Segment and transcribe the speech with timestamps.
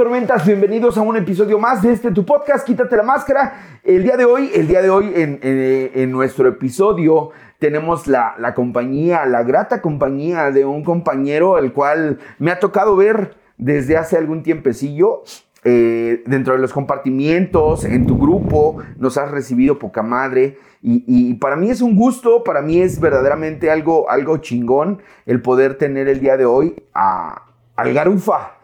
[0.00, 0.46] tormentas?
[0.46, 3.80] Bienvenidos a un episodio más de este tu podcast, Quítate la máscara.
[3.84, 8.54] El día de hoy, el día de hoy en, en nuestro episodio tenemos la, la
[8.54, 14.16] compañía, la grata compañía de un compañero el cual me ha tocado ver desde hace
[14.16, 15.22] algún tiempecillo.
[15.64, 20.56] eh, dentro de los compartimientos, en tu grupo, nos has recibido poca madre.
[20.80, 25.42] Y, y para mí es un gusto, para mí es verdaderamente algo, algo chingón el
[25.42, 27.42] poder tener el día de hoy a,
[27.76, 28.59] al Garufa.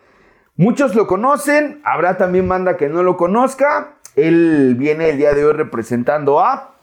[0.57, 3.95] Muchos lo conocen, habrá también banda que no lo conozca.
[4.15, 6.75] Él viene el día de hoy representando a...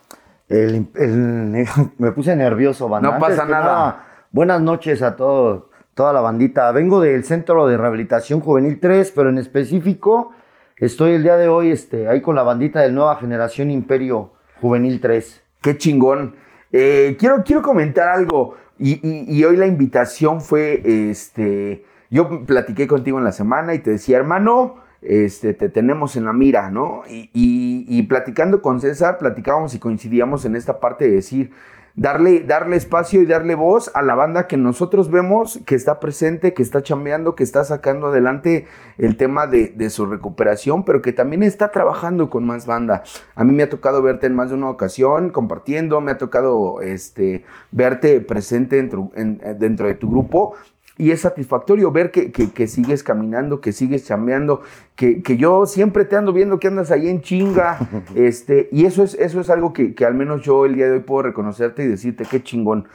[0.50, 1.66] El- el-
[1.98, 3.12] me puse nervioso, banda.
[3.14, 4.06] No pasa nada.
[4.32, 6.72] buenas noches a todo, toda la bandita.
[6.72, 10.32] Vengo del Centro de Rehabilitación Juvenil 3, pero en específico
[10.78, 15.02] estoy el día de hoy este, ahí con la bandita del Nueva Generación Imperio Juvenil
[15.02, 15.42] 3.
[15.62, 16.36] Qué chingón.
[16.72, 18.56] Eh, quiero, quiero comentar algo.
[18.78, 23.80] Y, y- y hoy la invitación fue, este, yo platiqué contigo en la semana y
[23.80, 27.02] te decía, hermano, este, te tenemos en la mira, ¿no?
[27.10, 31.52] Y, platicando con César, platicábamos y coincidíamos en esta parte de decir,
[31.96, 36.54] darle, darle espacio y darle voz a la banda que nosotros vemos que está presente,
[36.54, 38.68] que está chambeando, que está sacando adelante
[39.00, 43.04] el tema de, su recuperación, pero que también está trabajando con más banda.
[43.36, 46.82] A mí me ha tocado verte en más de una ocasión compartiendo, me ha tocado
[46.82, 50.54] este, verte presente dentro, en- dentro de tu grupo.
[50.98, 54.62] Y es satisfactorio ver que, que- que sigues caminando, que sigues chambeando,
[54.96, 57.80] que, que yo siempre te ando viendo que andas ahí en chinga.
[58.16, 60.92] este, y eso es, eso es algo que, que al menos yo el día de
[60.94, 62.88] hoy puedo reconocerte y decirte qué chingón.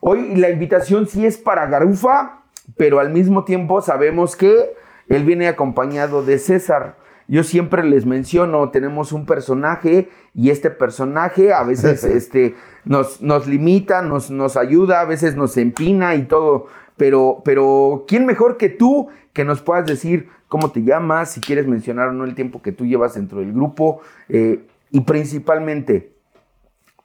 [0.00, 2.42] Hoy la invitación sí es para Garufa,
[2.76, 4.74] pero al mismo tiempo sabemos que
[5.08, 6.96] él viene acompañado de César.
[7.28, 13.46] Yo siempre les menciono, tenemos un personaje y este personaje a veces este, nos, nos
[13.46, 16.66] limita, nos, nos ayuda, a veces nos empina y todo.
[16.96, 21.66] Pero, pero, ¿quién mejor que tú que nos puedas decir cómo te llamas, si quieres
[21.66, 24.00] mencionar o no el tiempo que tú llevas dentro del grupo?
[24.28, 26.12] eh, y principalmente,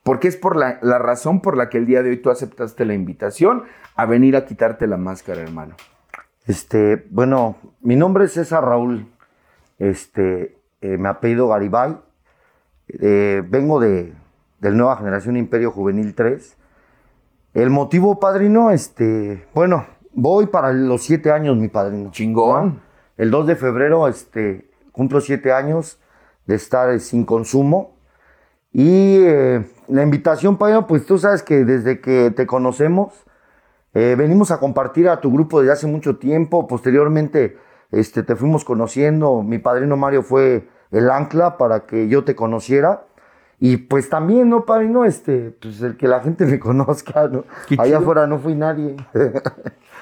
[0.02, 2.94] porque es por la, razón por la que el día de hoy tú aceptaste la
[2.94, 3.64] invitación
[3.96, 5.74] a venir a quitarte la máscara, hermano.
[6.46, 9.06] Este, bueno, mi nombre es César Raúl.
[9.78, 11.96] Este, eh, me apellido Garibay.
[12.88, 14.12] Eh, vengo de,
[14.60, 16.56] del Nueva Generación Imperio Juvenil 3.
[17.54, 22.10] El motivo, padrino, este, bueno, voy para los siete años, mi padrino.
[22.10, 22.80] Chingón.
[23.18, 26.00] El 2 de febrero, este, cumplo siete años
[26.46, 27.98] de estar eh, sin consumo.
[28.72, 33.12] Y eh, la invitación, padrino, pues tú sabes que desde que te conocemos,
[33.92, 36.66] eh, venimos a compartir a tu grupo desde hace mucho tiempo.
[36.66, 37.58] Posteriormente,
[37.90, 39.42] este, te fuimos conociendo.
[39.42, 43.04] Mi padrino Mario fue el ancla para que yo te conociera.
[43.64, 45.04] Y pues también, ¿no, padrino?
[45.04, 47.44] Este, pues el que la gente me conozca, ¿no?
[47.78, 48.96] Allá afuera no fui nadie.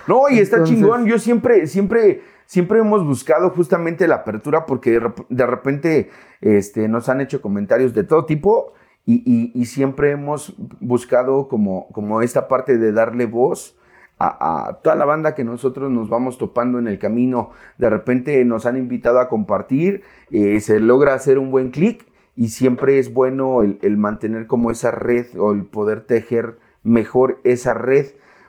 [0.09, 1.05] No, y está Entonces- chingón.
[1.07, 6.11] Yo siempre, siempre, siempre hemos buscado justamente la apertura porque de, rep- de repente
[6.41, 8.73] este, nos han hecho comentarios de todo tipo
[9.05, 13.77] y, y- y siempre hemos buscado como, como esta parte de darle voz
[14.19, 17.51] a, a toda la banda que nosotros nos vamos topando en el camino.
[17.77, 22.07] De repente nos han invitado a compartir, eh, se logra hacer un buen clic
[22.41, 27.75] y siempre es bueno el, mantener como esa red o el poder tejer mejor esa
[27.75, 28.07] red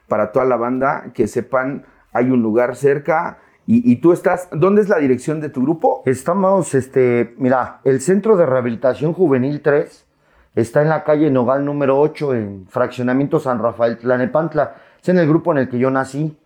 [0.07, 4.81] para toda la banda, que sepan, hay un lugar cerca y, y tú estás, ¿dónde
[4.81, 6.03] es la dirección de tu grupo?
[6.05, 10.07] Estamos, este, mira, el Centro de Rehabilitación Juvenil 3
[10.55, 14.73] está en la calle Nogal número 8, en Fraccionamiento San Rafael Tlanepantla.
[15.01, 16.37] Es en el grupo en el que yo nací.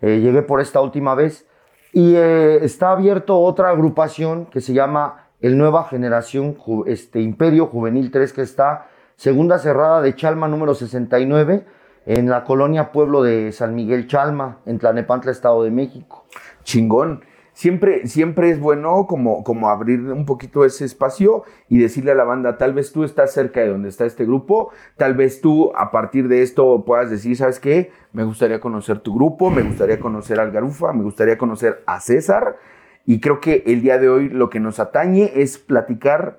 [0.00, 1.44] Eh, llegué por esta última vez.
[1.92, 6.56] Y eh, está abierto otra agrupación que se llama el Nueva Generación
[6.86, 11.66] este, Imperio Juvenil 3, que está segunda cerrada de Chalma número 69,
[12.06, 16.24] en la colonia Pueblo de San Miguel Chalma, en Tlanepantla, Estado de México.
[16.62, 17.26] Chingón.
[17.52, 22.24] Siempre, siempre es bueno como, como abrir un poquito ese espacio y decirle a la
[22.24, 25.90] banda, tal vez tú estás cerca de donde está este grupo, tal vez tú a
[25.90, 27.92] partir de esto puedas decir, ¿sabes qué?
[28.14, 32.56] Me gustaría conocer tu grupo, me gustaría conocer al Garufa, me gustaría conocer a César.
[33.06, 36.38] Y creo que el día de hoy lo que nos atañe es platicar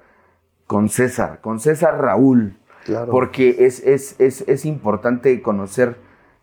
[0.68, 2.58] con César, con César Raúl.
[2.86, 3.12] Claro.
[3.12, 5.98] Porque es, es, es, es importante conocer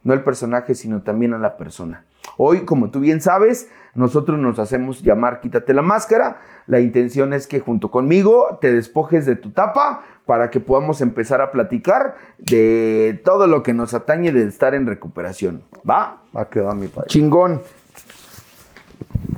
[0.04, 2.04] no el personaje, sino también a la persona.
[2.36, 6.40] Hoy, como tú bien sabes, nosotros nos hacemos llamar Quítate la máscara.
[6.66, 11.40] La intención es que junto conmigo te despojes de tu tapa para que podamos empezar
[11.40, 15.62] a platicar de todo lo que nos atañe de estar en recuperación.
[15.88, 16.22] ¿Va?
[16.34, 17.08] Va que va mi padre.
[17.08, 17.60] Chingón.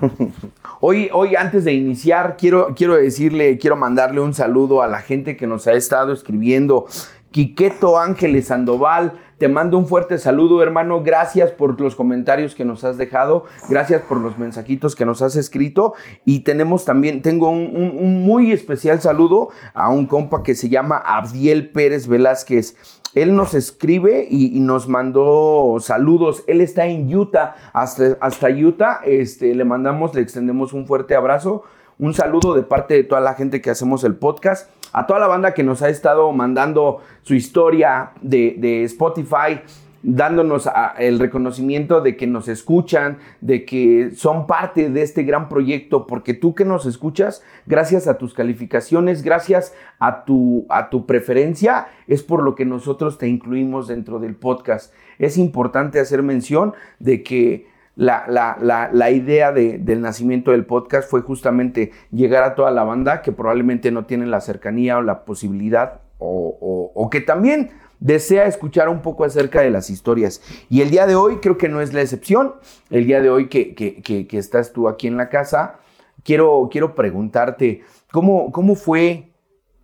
[0.86, 5.34] Hoy, hoy, antes de iniciar, quiero, quiero decirle, quiero mandarle un saludo a la gente
[5.34, 6.84] que nos ha estado escribiendo,
[7.30, 11.02] Quiqueto Ángeles Sandoval, te mando un fuerte saludo, hermano.
[11.02, 13.46] Gracias por los comentarios que nos has dejado.
[13.70, 15.94] Gracias por los mensajitos que nos has escrito.
[16.26, 21.70] Y tenemos también, tengo un, muy especial saludo a un compa que se llama Abdiel
[21.70, 22.76] Pérez Velázquez.
[23.14, 26.44] Él nos escribe y, nos mandó saludos.
[26.46, 29.00] Él está en Utah, hasta, hasta Utah.
[29.04, 31.62] Este, le mandamos, le extendemos un fuerte abrazo.
[31.98, 35.26] Un saludo de parte de toda la gente que hacemos el podcast a toda la
[35.26, 39.60] banda que nos ha estado mandando su historia de, Spotify,
[40.04, 40.68] dándonos
[40.98, 46.34] el reconocimiento de que nos escuchan, de que son parte de este gran proyecto, porque
[46.34, 52.22] tú que nos escuchas, gracias a tus calificaciones, gracias a tu, a tu preferencia, es
[52.22, 54.92] por lo que nosotros te incluimos dentro del podcast.
[55.18, 57.66] Es importante hacer mención de que
[57.96, 63.22] la, la, la, idea del nacimiento del podcast fue justamente llegar a toda la banda
[63.22, 67.70] que probablemente no tienen la cercanía o la posibilidad o, que también
[68.00, 70.42] desea escuchar un poco acerca de las historias.
[70.68, 72.54] Y el día de hoy creo que no es la excepción.
[72.90, 75.80] El día de hoy que, que, estás tú aquí en la casa,
[76.22, 77.82] quiero, quiero preguntarte,
[78.12, 79.30] ¿cómo, ¿cómo fue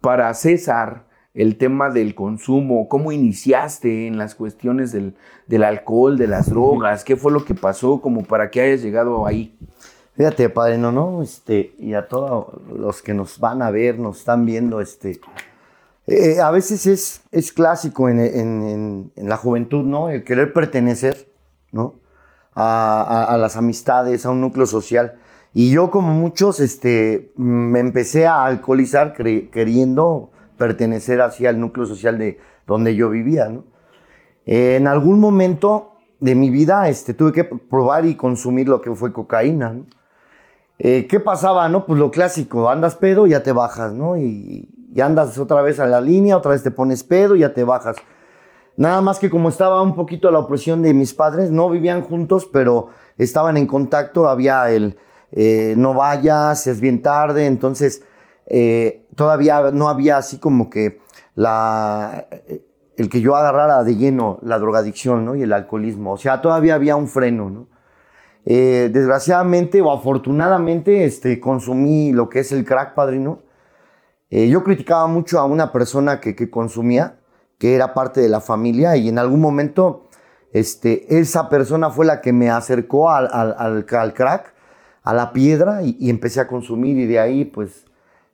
[0.01, 1.11] para César?
[1.35, 7.17] el tema del consumo, cómo iniciaste en las cuestiones del, alcohol, de las drogas, qué
[7.17, 9.57] fue lo que pasó como para que hayas llegado ahí.
[10.17, 14.19] Fíjate, padre, no, no, este, y a todos los que nos van a ver, nos
[14.19, 15.21] están viendo, este,
[16.07, 20.11] eh, a veces es, es clásico en, la juventud, ¿no?
[20.11, 21.31] El querer pertenecer,
[21.73, 21.95] ¿no?
[22.55, 25.19] A, las amistades, a un núcleo social.
[25.55, 32.19] Y yo, como muchos, este, me empecé a alcoholizar queriendo pertenecer hacia el núcleo social
[32.19, 33.49] de donde yo vivía.
[33.49, 33.65] ¿no?
[34.47, 39.13] en algún momento de mi vida este, tuve que probar y consumir lo que fue
[39.13, 39.73] cocaína.
[39.73, 39.87] ¿no?
[40.79, 41.69] Eh, ¿Qué pasaba?
[41.69, 41.87] No?
[41.87, 44.17] Pues lo clásico, andas pedo, ya te bajas, ¿no?
[44.17, 47.65] Y, y, andas otra vez a la línea, otra vez te pones pedo, ya te
[47.65, 47.97] bajas.
[48.77, 52.49] Nada más que como estaba un poquito la opresión de mis padres, no vivían juntos,
[52.53, 52.89] pero
[53.19, 54.97] estaban en contacto, había el
[55.33, 58.03] eh, no vayas, es bien tarde, entonces
[58.47, 61.01] eh, todavía no había así como que
[61.35, 62.27] la,
[62.97, 65.35] el que yo agarrara de lleno la drogadicción ¿no?
[65.35, 66.13] y el alcoholismo.
[66.13, 67.49] O sea, todavía había un freno.
[67.49, 67.67] ¿no?
[68.45, 73.41] Eh, desgraciadamente o afortunadamente este, consumí lo que es el crack, padrino.
[74.31, 77.19] Eh, yo criticaba mucho a una persona que, que, consumía,
[77.59, 80.09] que era parte de la familia, y en algún momento
[80.53, 84.55] este, esa persona fue la que me acercó al, al, al, crack,
[85.03, 87.87] a la piedra, y, y, empecé a consumir, y de ahí pues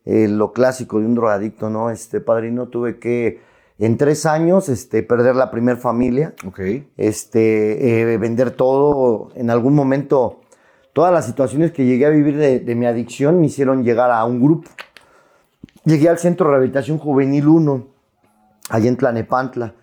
[0.06, 1.90] eh, lo clásico de un drogadicto, ¿no?
[1.90, 3.40] Este, padrino, tuve que
[3.78, 6.34] en tres años este, perder la primer familia.
[6.46, 6.60] Ok.
[6.96, 9.30] Este, eh, vender todo.
[9.34, 10.40] En algún momento,
[10.92, 14.40] todas las situaciones que llegué a vivir de, mi adicción me hicieron llegar a un
[14.40, 14.70] grupo.
[15.86, 17.86] Llegué al Centro de Rehabilitación Juvenil 1,
[18.70, 19.74] allá en Tlanepantla.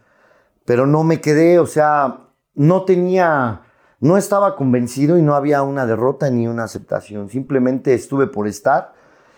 [0.66, 3.62] Pero no me quedé, o sea, no tenía,
[4.02, 7.30] no estaba convencido y no había una derrota ni una aceptación.
[7.30, 8.94] Simplemente estuve por estar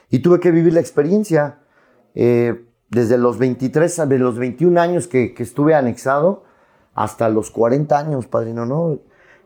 [0.10, 1.60] y tuve que vivir la experiencia.
[2.16, 6.46] Eh, desde los 23, de los 21 años que, estuve anexado
[6.96, 9.00] hasta los 40 años, padrino, ¿no?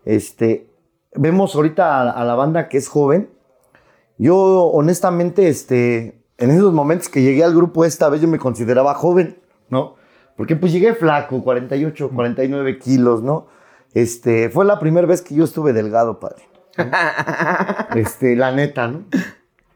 [0.05, 0.71] Este,
[1.15, 3.29] vemos ahorita a, la banda que es joven.
[4.17, 8.93] Yo, honestamente, este, en esos momentos que llegué al grupo esta vez, yo me consideraba
[8.95, 9.37] joven,
[9.69, 9.95] ¿no?
[10.35, 13.47] Porque pues llegué flaco, 48, 49 kilos, ¿no?
[13.93, 16.43] Este, fue la primera vez que yo estuve delgado, padre.
[17.95, 19.03] Este, la neta, ¿no?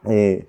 [0.05, 0.48] Eh,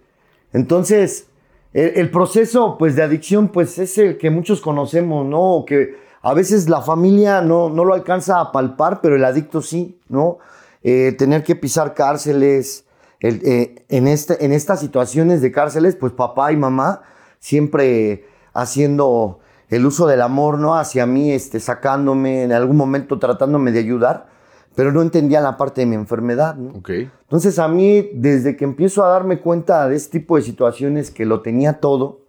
[0.52, 1.26] entonces,
[1.72, 5.64] el, proceso pues, de adicción pues, es el que muchos conocemos, ¿no?
[5.66, 9.98] Que a veces la familia no, no lo alcanza a palpar, pero el adicto sí,
[10.08, 10.38] ¿no?
[10.84, 12.83] Eh, tener que pisar cárceles,
[13.28, 17.02] eh, en, este, en estas situaciones de cárceles, pues papá y mamá
[17.38, 20.76] siempre haciendo el uso del amor, ¿no?
[20.76, 24.34] Hacia mí, este, sacándome, en algún momento tratándome de ayudar
[24.74, 26.56] pero no entendía la parte de mi enfermedad.
[26.56, 26.82] ¿no?
[26.86, 31.24] Entonces a mí, desde que empiezo a darme cuenta de este tipo de situaciones que
[31.24, 32.22] lo tenía todo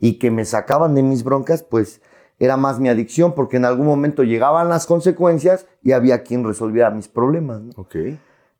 [0.00, 2.00] y que me sacaban de mis broncas, pues
[2.38, 6.90] era más mi adicción, porque en algún momento llegaban las consecuencias y había quien resolviera
[6.90, 7.60] mis problemas.
[7.62, 7.72] ¿no?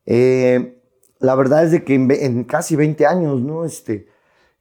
[0.05, 0.78] Eh,
[1.19, 3.65] la verdad es de que en, casi 20 años, ¿no?
[3.65, 4.07] Este,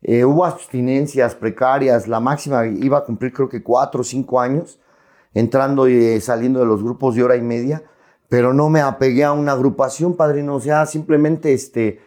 [0.03, 4.81] eh, hubo abstinencias precarias, la máxima iba a cumplir creo que 4 o 5 años,
[5.35, 7.83] entrando y saliendo de los grupos de hora y media
[8.29, 10.55] pero no me apegué a una agrupación, padrino.
[10.55, 12.01] O sea, simplemente este,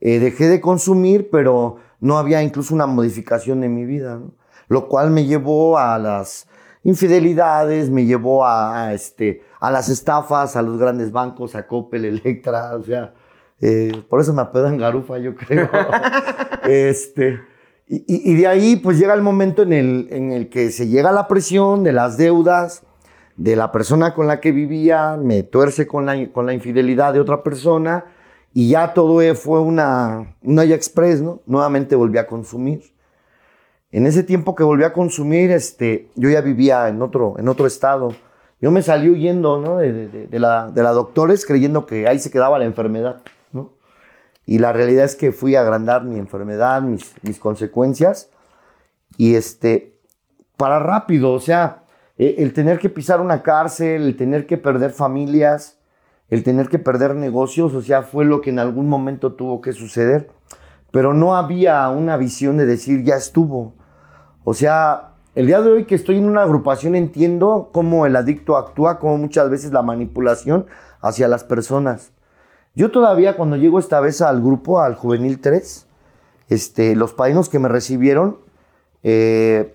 [0.00, 4.32] eh, dejé de consumir, pero no había incluso una modificación en mi vida, ¿no?
[4.68, 6.46] Lo cual me llevó a las
[6.82, 12.76] infidelidades, me llevó a, este, a las estafas, a los grandes bancos, a Coppel, Electra,
[12.76, 13.14] o sea,
[13.60, 15.68] eh, por eso me apedan Garufa, yo creo.
[16.64, 17.40] este,
[17.86, 21.26] Y, de ahí pues llega el momento en el, en el que se llega la
[21.26, 22.82] presión de las deudas,
[23.36, 27.20] de la persona con la que vivía, me tuerce con la, con la infidelidad de
[27.20, 28.04] otra persona
[28.52, 31.40] y ya todo eh, fue una, una ya express, ¿no?
[31.46, 32.82] Nuevamente volví a consumir.
[33.90, 37.66] En ese tiempo que volví a consumir, este, yo ya vivía en otro, en otro
[37.66, 38.12] estado.
[38.60, 39.78] Yo me salí huyendo ¿no?
[39.78, 43.22] de- de la, de la doctores creyendo que ahí se quedaba la enfermedad.
[44.48, 48.30] Y la realidad es que fui a agrandar mi enfermedad, mis, mis consecuencias.
[49.18, 50.00] Y este,
[50.56, 51.82] para rápido, o sea,
[52.16, 55.78] e- el tener que pisar una cárcel, el tener que perder familias,
[56.30, 59.74] el tener que perder negocios, o sea, fue lo que en algún momento tuvo que
[59.74, 60.30] suceder.
[60.92, 63.74] Pero no había una visión de decir, ya estuvo.
[64.44, 68.56] O sea, el día de hoy que estoy en una agrupación entiendo cómo el adicto
[68.56, 70.64] actúa, cómo muchas veces la manipulación
[71.02, 72.12] hacia las personas.
[72.74, 75.86] Yo todavía cuando llego esta vez al grupo, al Juvenil 3,
[76.48, 78.38] este, los padrinos que me recibieron,
[79.02, 79.74] eh,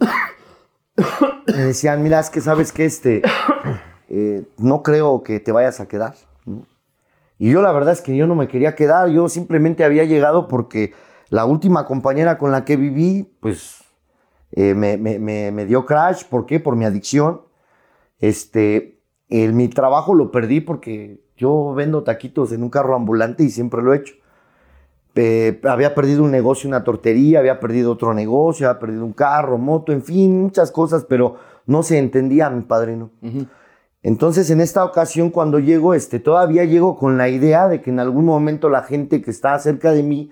[1.46, 3.22] me decían, mira, es que sabes que este,
[4.08, 6.14] eh, no creo que te vayas a quedar.
[7.38, 10.46] Y yo la verdad es que yo no me quería quedar, yo simplemente había llegado
[10.48, 10.94] porque
[11.30, 13.82] la última compañera con la que viví, pues
[14.52, 16.60] eh, me, me- me- dio crash, ¿por qué?
[16.60, 17.42] Por mi adicción.
[18.20, 23.82] Este, mi trabajo lo perdí porque yo vendo taquitos en un carro ambulante y siempre
[23.82, 24.14] lo he hecho.
[25.16, 29.58] Eh, había perdido un negocio, una tortería, había perdido otro negocio, había perdido un carro,
[29.58, 31.36] moto, en fin, muchas cosas, pero
[31.66, 33.10] no se entendía mi padrino.
[34.02, 38.00] Entonces, en esta ocasión, cuando llego, este, todavía llego con la idea de que en
[38.00, 40.30] algún momento la gente que estaba cerca de mí,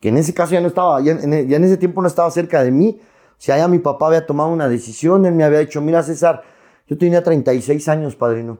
[0.00, 2.30] que en ese caso ya no estaba, ya en, ya en ese tiempo no estaba
[2.30, 5.60] cerca de mí, o sea, ya mi papá había tomado una decisión, él me había
[5.60, 6.42] dicho, mira César,
[6.88, 8.58] yo tenía 36 años, padrino.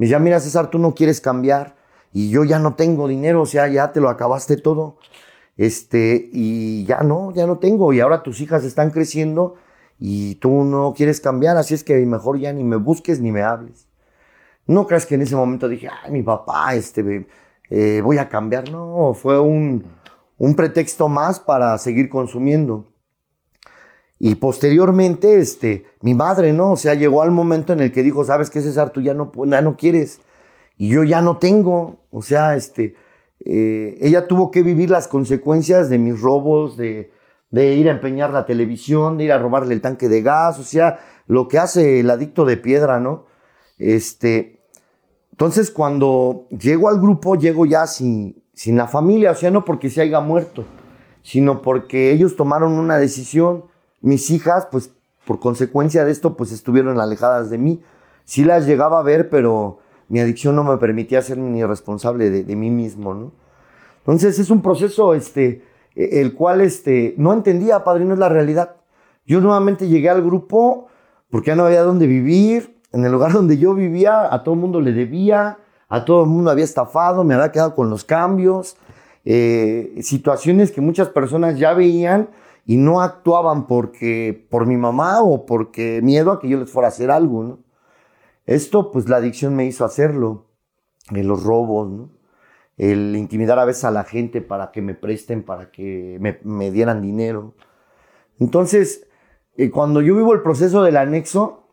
[0.00, 1.76] Me mira César, tú no quieres cambiar
[2.10, 4.96] y yo ya no tengo dinero, o sea, ya te lo acabaste todo.
[5.58, 9.56] Este, y ya no, ya no tengo, y ahora tus hijas están creciendo
[9.98, 13.42] y tú no quieres cambiar, así es que mejor ya ni me busques ni me
[13.42, 13.88] hables.
[14.66, 17.26] No creas que en ese momento dije, ay, mi papá, este,
[17.68, 18.70] eh, voy a cambiar.
[18.70, 19.84] No, fue un,
[20.38, 22.89] un pretexto más para seguir consumiendo.
[24.22, 26.72] Y posteriormente, este, mi madre, ¿no?
[26.72, 28.90] O sea, llegó al momento en el que dijo, ¿sabes qué, César?
[28.90, 30.20] Tú ya no, ya no quieres.
[30.76, 32.00] Y yo ya no tengo.
[32.10, 32.94] O sea, este,
[33.44, 37.10] eh, ella tuvo que vivir las consecuencias de mis robos, de,
[37.50, 40.64] de ir a empeñar la televisión, de ir a robarle el tanque de gas, o
[40.64, 43.24] sea, lo que hace el adicto de piedra, ¿no?
[43.78, 44.60] Este,
[45.30, 49.88] entonces cuando llego al grupo, llego ya sin, sin la familia, o sea, no porque
[49.88, 50.66] se haya muerto,
[51.22, 53.64] sino porque ellos tomaron una decisión,
[54.00, 54.92] mis hijas, pues
[55.26, 57.82] por consecuencia de esto, pues estuvieron alejadas de mí.
[58.24, 59.78] Sí las llegaba a ver, pero
[60.08, 63.32] mi adicción no me permitía ser ni responsable de, mí mismo, ¿no?
[63.98, 65.62] Entonces es un proceso, este,
[65.94, 68.76] e- el cual, este, no entendía, padrino, es la realidad.
[69.26, 70.88] Yo nuevamente llegué al grupo
[71.30, 72.80] porque ya no había dónde vivir.
[72.92, 76.28] En el lugar donde yo vivía, a todo el mundo le debía, a todo el
[76.30, 78.76] mundo había estafado, me había quedado con los cambios,
[79.24, 82.30] eh, situaciones que muchas personas ya veían
[82.70, 86.86] y no actuaban porque por mi mamá o porque miedo a que yo les fuera
[86.86, 87.58] a hacer algo, ¿no?
[88.46, 90.46] Esto, pues la adicción me hizo hacerlo,
[91.12, 92.10] eh, los robos, ¿no?
[92.76, 96.70] el intimidar a veces a la gente para que me presten, para que me, me
[96.70, 97.54] dieran dinero.
[98.38, 99.04] Entonces,
[99.56, 101.64] eh, cuando yo vivo el proceso del anexo,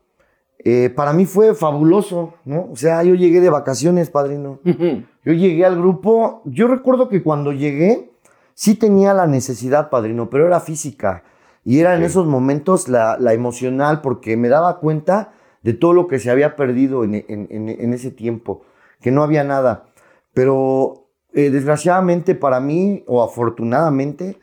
[0.57, 2.71] eh, para mí fue fabuloso, ¿no?
[2.71, 4.61] O sea, yo llegué de vacaciones, padrino.
[4.63, 8.09] Yo llegué al grupo, yo recuerdo que cuando llegué,
[8.57, 11.23] sí tenía la necesidad, padrino, pero era física.
[11.63, 16.07] Y era en esos momentos la, la emocional, porque me daba cuenta de todo lo
[16.07, 18.63] que se había perdido en, en- en- en ese tiempo,
[18.99, 19.85] que no había nada.
[20.33, 24.39] Pero eh, desgraciadamente para mí, o afortunadamente,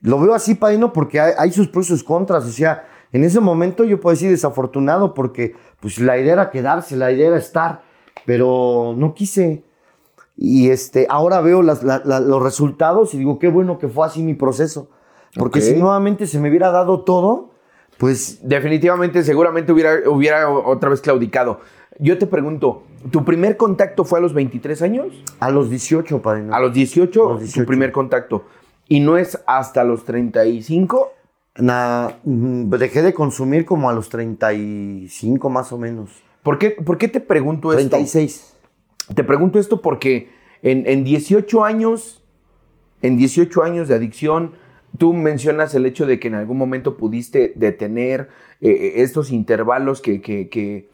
[0.00, 2.44] lo veo así, padrino, porque hay, hay sus pros y sus contras.
[2.46, 6.96] O sea, en ese momento yo puedo decir desafortunado porque pues la idea era quedarse,
[6.96, 7.82] la idea era estar,
[8.24, 9.62] pero no quise.
[10.36, 14.06] Y este, ahora veo las- la- la- los resultados y digo, qué bueno que fue
[14.06, 14.88] así mi proceso.
[15.34, 17.50] Porque si nuevamente se me hubiera dado todo,
[17.98, 21.60] pues Definitivamente, seguramente hubiera, hubiera otra vez claudicado.
[21.98, 25.06] Yo te pregunto, ¿tu primer contacto fue a los 23 años?
[25.40, 26.54] a los 18, padrino.
[26.54, 27.60] A los 18, A los 18.
[27.62, 28.44] tu primer contacto.
[28.88, 31.12] ¿Y no es hasta los 35?
[31.56, 36.10] Na- mm, dejé de consumir como a los 35 más o menos.
[36.42, 37.88] ¿Por qué, por qué te pregunto esto?
[37.90, 38.55] 36.
[39.14, 40.30] Te pregunto esto porque
[40.62, 42.24] en, en 18 años,
[43.02, 44.52] en 18 años de adicción,
[44.98, 48.28] tú mencionas el hecho de que en algún momento pudiste detener
[48.60, 50.88] eh, estos intervalos que, que-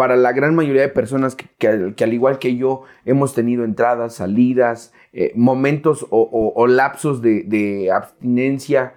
[0.00, 4.94] para la gran mayoría de personas que, al igual que yo hemos tenido entradas, salidas,
[5.12, 8.94] eh, momentos o, lapsos de, abstinencia,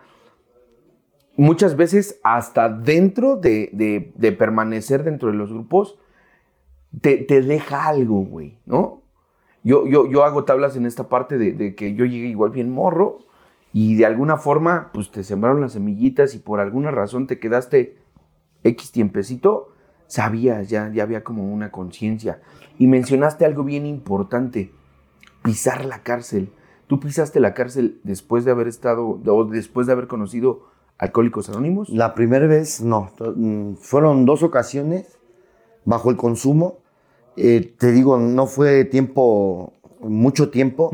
[1.36, 6.00] muchas veces hasta dentro de, permanecer dentro de los grupos,
[7.01, 9.01] te, deja algo, güey, ¿no?
[9.63, 13.19] Yo, yo, yo hago tablas en esta parte de, que yo llegué igual bien morro
[13.71, 17.97] y de alguna forma, pues te sembraron las semillitas y por alguna razón te quedaste
[18.63, 19.73] X tiempecito
[20.13, 22.39] sabías, ya, ya había como una conciencia.
[22.77, 24.71] Y mencionaste algo bien importante,
[25.43, 26.51] pisar la cárcel.
[26.85, 30.67] ¿Tú pisaste la cárcel después de haber estado, o después de haber conocido
[31.00, 31.89] Alcohólicos Anónimos?
[31.89, 35.17] La primera vez no, mm, fueron dos ocasiones
[35.83, 36.77] bajo el consumo.
[37.35, 40.91] Eh, te digo, no fue tiempo, mucho tiempo.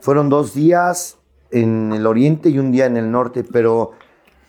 [0.00, 1.18] Fueron dos días
[1.50, 3.92] en el oriente y un día en el norte, pero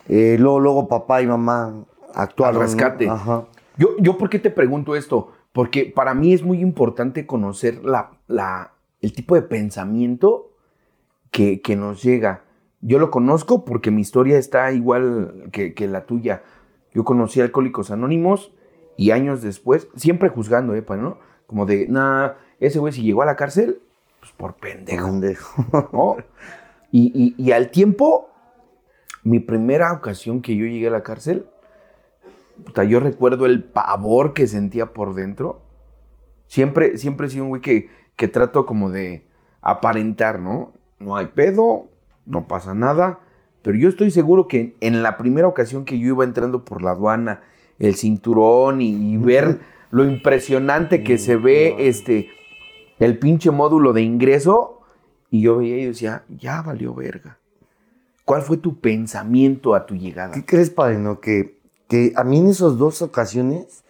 [0.08, 2.56] eh, luego, luego papá y mamá actuaron.
[2.56, 3.08] Al rescate.
[3.08, 3.46] Ajá.
[3.76, 5.32] Yo, yo, ¿por qué te pregunto esto?
[5.52, 10.52] Porque para mí es muy importante conocer la, la, el tipo de pensamiento
[11.30, 12.44] que, que, nos llega.
[12.80, 16.42] Yo lo conozco porque mi historia está igual que, que la tuya.
[16.92, 18.52] Yo conocí a Alcohólicos Anónimos
[18.96, 20.84] y años después, siempre juzgando, ¿eh?
[20.90, 21.18] ¿no?
[21.50, 23.82] Como de, nah, ese güey si llegó a la cárcel,
[24.20, 25.06] pues por pendejo.
[25.08, 26.16] pendejo.
[26.92, 28.30] Y, y, y al tiempo,
[29.24, 31.46] mi primera ocasión que yo llegué a la cárcel,
[32.88, 35.62] yo recuerdo el pavor que sentía por dentro.
[36.46, 39.26] Siempre, siempre he sido un güey que, que trato como de
[39.60, 40.72] aparentar, ¿no?
[41.00, 41.88] No hay pedo,
[42.26, 43.18] no pasa nada.
[43.62, 46.92] Pero yo estoy seguro que en la primera ocasión que yo iba entrando por la
[46.92, 47.42] aduana,
[47.80, 52.28] el cinturón y, ver lo impresionante que se ve este
[52.98, 54.80] el pinche módulo de ingreso,
[55.30, 57.38] y yo veía y decía, ya valió verga.
[58.24, 60.34] ¿Cuál fue tu pensamiento a tu llegada?
[60.34, 60.98] ¿Qué crees, padre?
[60.98, 61.18] No?
[61.18, 63.82] Que que a mí en esas dos ocasiones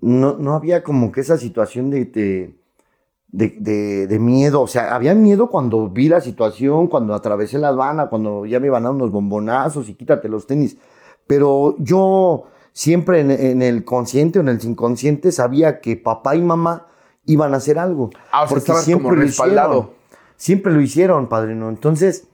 [0.00, 4.62] no, no había como que esa situación de, de, de, miedo.
[4.62, 8.68] O sea, había miedo cuando vi la situación, cuando atravesé la aduana, cuando ya me
[8.68, 10.78] iban a unos bombonazos y quítate los tenis.
[11.26, 16.86] Pero yo siempre en, el consciente o en el inconsciente sabía que papá y mamá
[17.26, 18.10] iban a hacer algo.
[18.30, 19.94] Ah, o sea, porque siempre como respaldado.
[20.36, 21.68] siempre lo hicieron, padrino.
[21.68, 22.24] Entonces,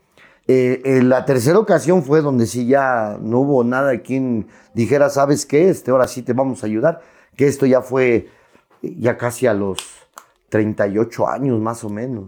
[0.46, 5.11] eh, en la tercera ocasión fue donde sí ya no hubo nada de quien dijera,
[5.11, 5.68] ¿sabes qué?
[5.68, 7.03] Este, ahora sí te vamos a ayudar.
[7.37, 8.29] Que esto ya fue
[8.83, 9.79] ya casi a los
[10.48, 12.27] 38 años más o menos.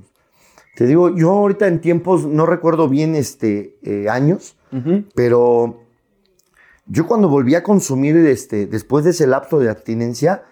[0.77, 4.57] Te digo, yo ahorita en tiempos, no recuerdo bien este, eh, años,
[5.15, 5.81] pero
[6.91, 10.43] yo cuando volví a consumir este, después de ese lapso de abstinencia,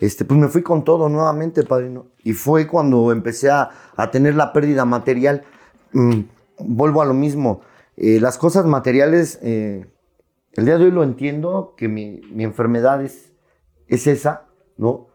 [0.00, 2.06] este, pues me fui con todo nuevamente, padrino.
[2.24, 5.44] Y fue cuando empecé a, a tener la pérdida material.
[5.92, 6.22] Mm,
[6.58, 7.60] vuelvo a lo mismo.
[7.96, 9.86] Eh, las cosas materiales, eh,
[10.54, 13.32] el día de hoy lo entiendo, que mi, enfermedad es,
[13.86, 15.08] es, esa, ¿no?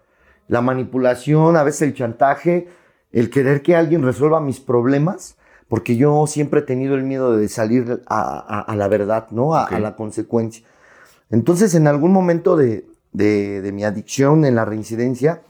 [0.48, 2.70] La manipulación, a veces el chantaje,
[3.12, 5.38] el querer que alguien resuelva mis problemas,
[5.70, 9.56] porque yo siempre he tenido el miedo de salir a, la verdad, ¿no?
[9.56, 10.66] A, la consecuencia.
[11.30, 15.44] Entonces, en algún momento de, de, mi adicción, en la reincidencia,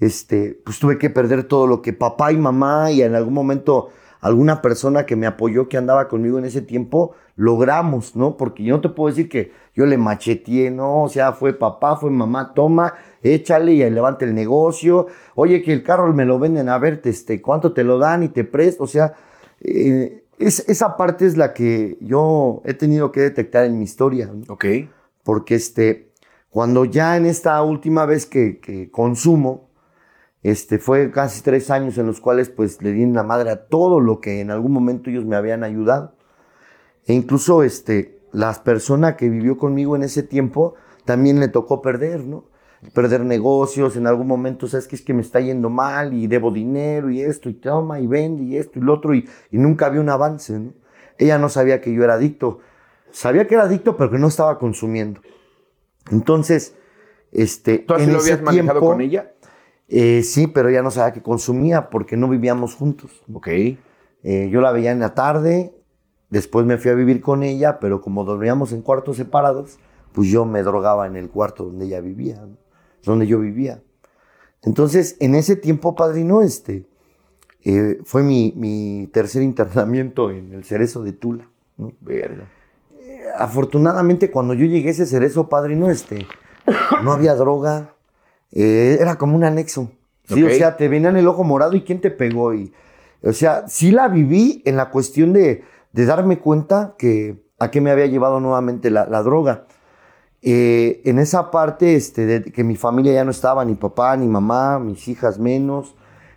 [0.00, 3.90] este, pues tuve que perder todo lo que papá y mamá y en algún momento
[4.20, 8.36] alguna persona que me apoyó, que andaba conmigo en ese tiempo, logramos, ¿no?
[8.36, 11.04] Porque yo no te puedo decir que yo le macheteé, ¿no?
[11.04, 15.06] O sea, fue papá, fue mamá, toma, échale y levante el negocio.
[15.36, 18.28] Oye, que el carro me lo venden, a ver, este, ¿cuánto te lo dan y
[18.28, 18.84] te presto?
[18.84, 19.14] O sea,
[19.64, 24.30] eh, esa parte es la que yo he tenido que detectar en mi historia.
[24.48, 24.64] Ok.
[25.22, 26.12] Porque este,
[26.50, 29.70] cuando ya en esta última vez que, que consumo,
[30.42, 34.00] este, fue casi tres años en los cuales pues le di la madre a todo
[34.00, 36.14] lo que en algún momento ellos me habían ayudado.
[37.06, 42.24] E incluso este, las personas que vivió conmigo en ese tiempo también le tocó perder,
[42.24, 42.44] ¿no?
[42.92, 46.50] Perder negocios, en algún momento, sabes que es que me está yendo mal y debo
[46.50, 50.00] dinero y esto y toma y vende y esto y lo otro y, nunca había
[50.00, 50.72] un avance, ¿no?
[51.18, 52.58] Ella no sabía que yo era adicto.
[53.12, 55.20] Sabía que era adicto, pero que no estaba consumiendo.
[56.10, 56.74] Entonces,
[57.30, 57.78] este.
[57.78, 59.32] ¿Tú así lo habías manejado con ella?
[59.88, 63.22] Eh, sí, pero ella no sabía que consumía porque no vivíamos juntos.
[63.32, 63.48] Ok.
[63.48, 65.74] Eh, yo la veía en la tarde,
[66.30, 69.78] después me fui a vivir con ella, pero como dormíamos en cuartos separados,
[70.12, 72.40] pues yo me drogaba en el cuarto donde ella vivía,
[73.04, 73.82] donde yo vivía.
[74.62, 76.86] Entonces, en ese tiempo, padrino, este,
[77.64, 81.48] eh, fue mi, tercer internamiento en el cerezo de Tula.
[83.36, 86.26] afortunadamente, cuando yo llegué a ese cerezo, padrino, este,
[87.02, 87.94] no había droga,
[88.52, 89.90] eh, era como un anexo.
[90.24, 92.54] Sí, o sea, te venían el ojo morado y quién te pegó.
[92.54, 92.72] Y,
[93.22, 97.90] o sea, sí la viví en la cuestión de, darme cuenta que a qué me
[97.90, 99.66] había llevado nuevamente la, droga.
[100.42, 104.26] Eh, en esa parte este, de que mi familia ya no estaba, ni papá, ni
[104.26, 105.94] mamá, mis hijas menos,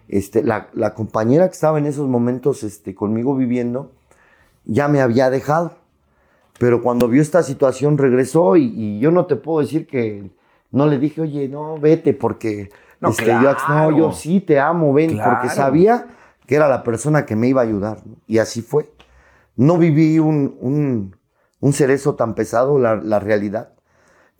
[0.08, 3.92] este, la, la compañera que estaba en esos momentos este, conmigo viviendo,
[4.66, 5.74] ya me había dejado.
[6.60, 10.30] Pero cuando vio esta situación regresó y, y yo no te puedo decir que
[10.72, 12.70] no le dije, oye, no, vete porque
[13.02, 13.92] No, este, yo, claro.
[13.92, 15.32] no, yo sí te amo, ven, Claro.
[15.32, 16.08] porque sabía
[16.46, 17.98] que era la persona que me iba a ayudar.
[18.06, 18.16] ¿no?
[18.28, 18.90] Y así fue.
[19.58, 21.16] No viví un, un,
[21.60, 23.74] un cerezo tan pesado, la, la realidad,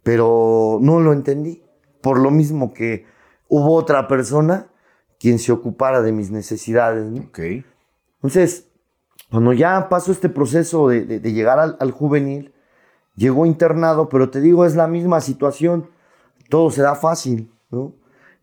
[0.06, 1.64] pero no lo entendí.
[2.02, 3.08] Por lo mismo que
[3.50, 4.68] hubo otra persona
[5.20, 7.12] quien se ocupara de mis necesidades.
[7.12, 7.22] ¿no?
[7.24, 7.40] Ok.
[8.18, 8.68] Entonces,
[9.32, 12.54] cuando ya pasó este proceso de, de- de llegar al, al juvenil,
[13.16, 15.90] llegó internado, pero te digo, es la misma situación.
[16.50, 17.94] Todo se da fácil, ¿no?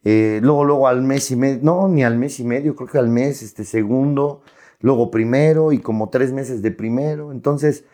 [0.05, 2.99] Eh, luego, luego al mes y medio, no, ni al mes y medio, creo que
[2.99, 4.43] al mes, este segundo,
[4.81, 7.31] luego primero y como tres meses de primero.
[7.31, 7.85] Entonces,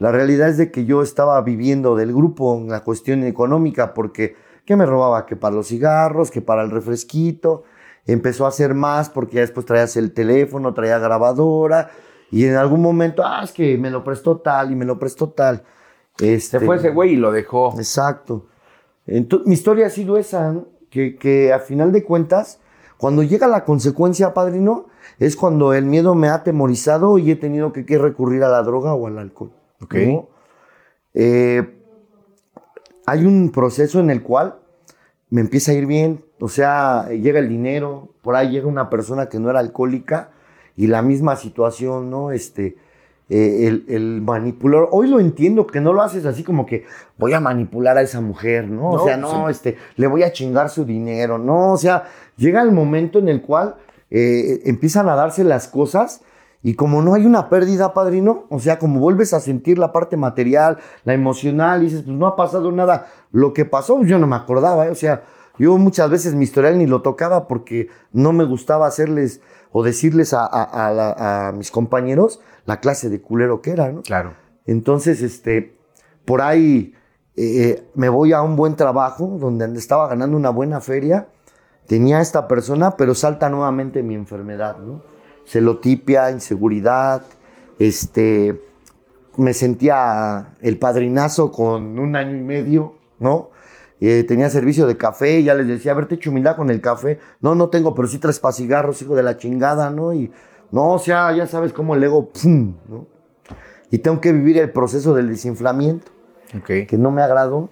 [0.00, 4.34] la realidad es de que yo estaba viviendo del grupo en la cuestión económica porque
[4.64, 7.64] que me robaba que para los cigarros, que para el refresquito.
[8.06, 11.90] Empezó a hacer más porque ya después traías el teléfono, traía grabadora
[12.30, 15.28] y en algún momento, ah, es que me lo prestó tal y me lo prestó
[15.28, 15.64] tal.
[16.18, 17.74] Este, Se fue ese güey y lo dejó.
[17.76, 18.46] Exacto.
[19.06, 20.68] Entonces, mi historia ha sido esa, ¿no?
[20.88, 22.58] que, que a final de cuentas,
[22.96, 24.86] cuando llega la consecuencia, padrino,
[25.18, 28.62] es cuando el miedo me ha atemorizado y he tenido que, que recurrir a la
[28.62, 29.52] droga o al alcohol.
[29.82, 29.94] Ok.
[29.94, 30.28] ¿no?
[31.14, 31.76] Eh,
[33.06, 34.56] hay un proceso en el cual
[35.30, 39.28] me empieza a ir bien, o sea, llega el dinero, por ahí llega una persona
[39.28, 40.30] que no era alcohólica
[40.76, 42.32] y la misma situación, ¿no?
[42.32, 42.76] Este,
[43.28, 46.84] eh, el, el manipular, hoy lo entiendo que no lo haces así como que
[47.16, 48.82] voy a manipular a esa mujer, ¿no?
[48.82, 49.52] No, o sea, no, sí.
[49.52, 52.04] este, le voy a chingar su dinero, no, o sea,
[52.36, 53.76] llega el momento en el cual
[54.10, 56.22] eh, empiezan a darse las cosas
[56.62, 60.16] y como no hay una pérdida, padrino, o sea, como vuelves a sentir la parte
[60.16, 63.06] material, la emocional, y dices, pues no ha pasado nada.
[63.32, 64.90] Lo que pasó, yo no me acordaba, ¿eh?
[64.90, 65.22] o sea,
[65.58, 69.40] yo muchas veces mi historial ni lo tocaba porque no me gustaba hacerles
[69.72, 73.90] o decirles a, a- a la- a mis compañeros la clase de culero que era,
[73.92, 74.02] ¿no?
[74.02, 74.32] Claro.
[74.66, 75.76] Entonces, este,
[76.24, 76.94] por ahí
[77.36, 81.28] eh, me voy a un buen trabajo donde estaba ganando una buena feria.
[81.86, 85.02] Tenía esta persona, pero salta nuevamente mi enfermedad, ¿no?
[85.46, 87.22] Celotipia, inseguridad,
[87.78, 88.60] este,
[89.36, 93.50] me sentía el padrinazo con un año y medio, ¿no?
[94.02, 96.70] Eh, tenía servicio de café y ya les decía, a ver, te echo humildad con
[96.70, 97.18] el café.
[97.40, 100.14] No, no tengo, pero sí para cigarros, hijo de la chingada, ¿no?
[100.14, 100.32] Y
[100.70, 102.74] no, o sea, ya sabes cómo el ego, ¡pum!
[102.88, 103.06] ¿no?
[103.90, 106.10] Y tengo que vivir el proceso del desinflamiento,
[106.56, 106.86] Ok.
[106.88, 107.68] que no me agradó,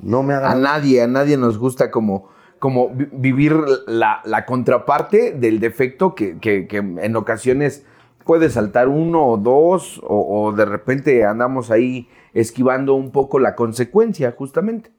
[0.00, 0.60] no me A agradó.
[0.60, 2.28] nadie, a nadie nos gusta como,
[2.66, 3.54] como vi- vivir
[3.86, 6.36] la, contraparte del defecto que,
[7.00, 7.86] en ocasiones
[8.24, 14.34] puede saltar uno o dos o, de repente andamos ahí esquivando un poco la consecuencia
[14.36, 14.90] justamente.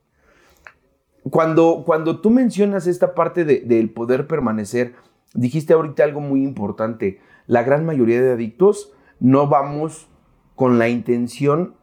[1.29, 4.93] Cuando, cuando tú mencionas esta parte de- del poder permanecer,
[5.33, 7.19] dijiste ahorita algo muy importante.
[7.47, 10.07] La gran mayoría de adictos no vamos
[10.55, 11.75] con la intención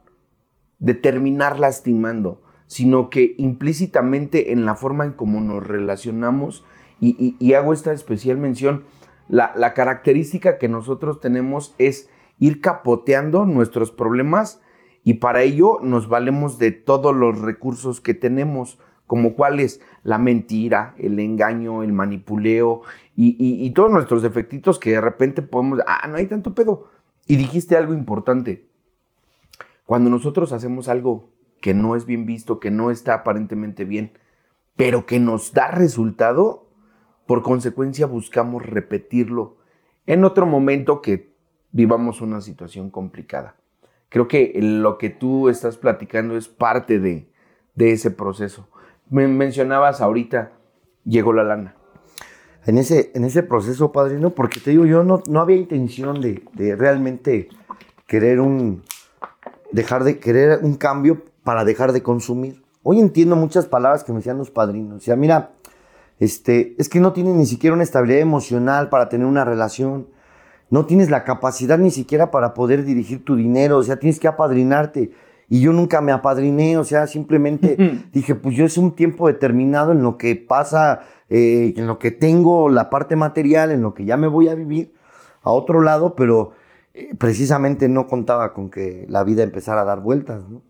[0.78, 6.64] de terminar lastimando, sino que implícitamente en la forma en cómo nos relacionamos,
[7.00, 8.84] y, y- hago esta especial mención,
[9.28, 14.60] la, la característica que nosotros tenemos es ir capoteando nuestros problemas
[15.02, 20.94] y para ello nos valemos de todos los recursos que tenemos, como cuáles la mentira,
[20.98, 22.82] el engaño, el manipuleo
[23.16, 26.88] y, y- y todos nuestros defectitos que de repente podemos, ah, no hay tanto pedo.
[27.26, 28.66] Y dijiste algo importante,
[29.84, 31.30] cuando nosotros hacemos algo
[31.64, 34.12] que no es bien visto, que no está aparentemente bien,
[34.76, 36.68] pero que nos da resultado,
[37.26, 39.56] por consecuencia buscamos repetirlo
[40.04, 41.32] en otro momento que
[41.72, 43.56] vivamos una situación complicada.
[44.10, 47.30] Creo que lo que tú estás platicando es parte de,
[47.74, 48.68] de ese proceso.
[49.08, 50.52] Me mencionabas ahorita,
[51.06, 51.76] llegó la lana.
[52.66, 56.42] en ese, en ese proceso, padrino, porque te digo, yo no, no había intención de,
[56.52, 57.48] de realmente
[58.06, 58.82] querer un,
[59.72, 62.62] dejar de querer un cambio para dejar de consumir.
[62.82, 64.96] Hoy entiendo muchas palabras que me decían los padrinos.
[64.96, 65.52] O sea, mira,
[66.18, 70.08] este, es que no tienes ni siquiera una estabilidad emocional para tener una relación.
[70.70, 73.78] No tienes la capacidad ni siquiera para poder dirigir tu dinero.
[73.78, 75.12] O sea, tienes que apadrinarte.
[75.48, 76.78] Y yo nunca me apadriné.
[76.78, 77.76] O sea, simplemente
[78.12, 82.10] dije, pues yo es un tiempo determinado en lo que pasa, eh, en lo que
[82.10, 84.94] tengo la parte material, en lo que ya me voy a vivir
[85.42, 86.52] a otro lado, pero
[86.94, 90.48] eh, precisamente no contaba con que la vida empezara a dar vueltas.
[90.48, 90.62] ¿no?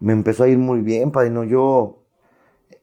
[0.00, 1.44] Me empezó a ir muy bien, padrino.
[1.44, 1.98] Yo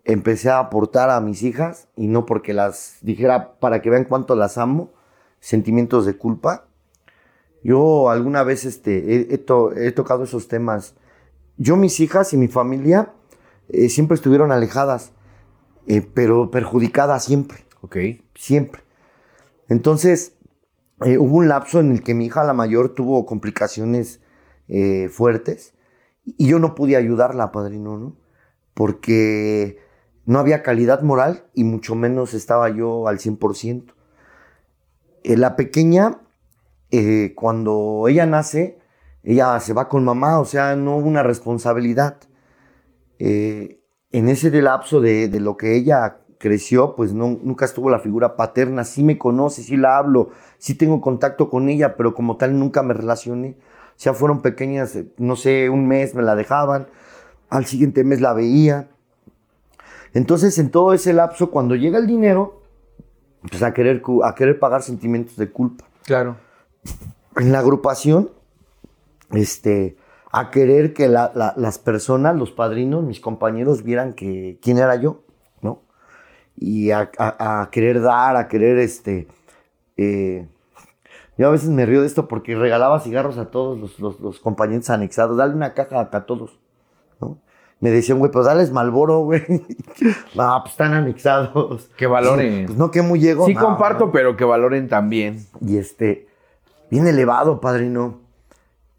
[0.06, 4.36] empecé a aportar a mis hijas y no porque las dijera para que vean cuánto
[4.36, 4.92] las amo,
[5.40, 6.68] sentimientos de culpa.
[7.64, 10.96] Yo alguna vez este, he, he to- he tocado esos temas.
[11.58, 13.12] Yo, mis hijas y mi familia
[13.70, 15.12] eh, siempre estuvieron alejadas,
[15.88, 17.98] eh, pero perjudicadas siempre, Ok.
[18.36, 18.84] siempre.
[19.70, 20.34] Entonces,
[21.04, 24.22] eh, hubo un lapso en el que mi hija, la mayor, tuvo complicaciones
[25.12, 25.74] fuertes
[26.38, 28.18] y yo no pude ayudarla, padrino, ¿no?
[28.74, 29.80] Porque
[30.26, 33.94] no había calidad moral y mucho menos estaba yo al 100%.
[35.24, 36.20] Eh, la pequeña,
[36.92, 38.80] eh, cuando ella nace,
[39.24, 42.18] ella se va con mamá, o sea, no hubo una responsabilidad.
[43.20, 48.00] Eh, en ese lapso de, de lo que ella creció, pues no, nunca estuvo la
[48.00, 52.38] figura paterna, sí me conoce, sí la hablo, sí tengo contacto con ella, pero como
[52.38, 53.58] tal nunca me relacioné.
[53.98, 56.88] Sea, fueron pequeñas, eh, no sé, un mes me la dejaban,
[57.50, 58.88] al siguiente mes la veía.
[60.14, 62.62] Entonces, en todo ese lapso, cuando llega el dinero,
[63.50, 65.86] pues a querer, a querer pagar sentimientos de culpa.
[66.06, 66.38] Claro.
[67.38, 68.30] En la agrupación,
[69.32, 69.98] este,
[70.32, 74.96] a querer que la- la- las personas, los padrinos, mis compañeros, vieran que quién era
[74.96, 75.24] yo,
[75.62, 75.82] ¿no?
[76.56, 79.28] Y a, a- a querer dar, a querer, este,
[79.98, 80.48] eh,
[81.38, 84.40] yo a veces me río de esto porque regalaba cigarros a todos los, los- los
[84.40, 86.60] compañeros anexados, dale una caja a, a todos,
[87.22, 87.38] ¿no?
[87.80, 89.44] Me decían, güey, pues dales Malboro, güey.
[90.36, 91.92] no, pues están anexados.
[91.96, 92.66] Que valoren.
[92.66, 93.46] Pues no, que muy llego.
[93.46, 94.12] Sí No, comparto, no.
[94.12, 95.46] pero que valoren también.
[95.62, 96.28] Y este,
[96.90, 98.20] bien elevado, padrino.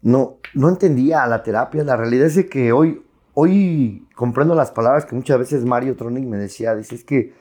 [0.01, 1.83] No, no entendía la terapia.
[1.83, 6.37] La realidad es que hoy, hoy comprendo las palabras que muchas veces Mario Tronic me
[6.37, 6.73] decía.
[6.73, 7.33] Dice, es que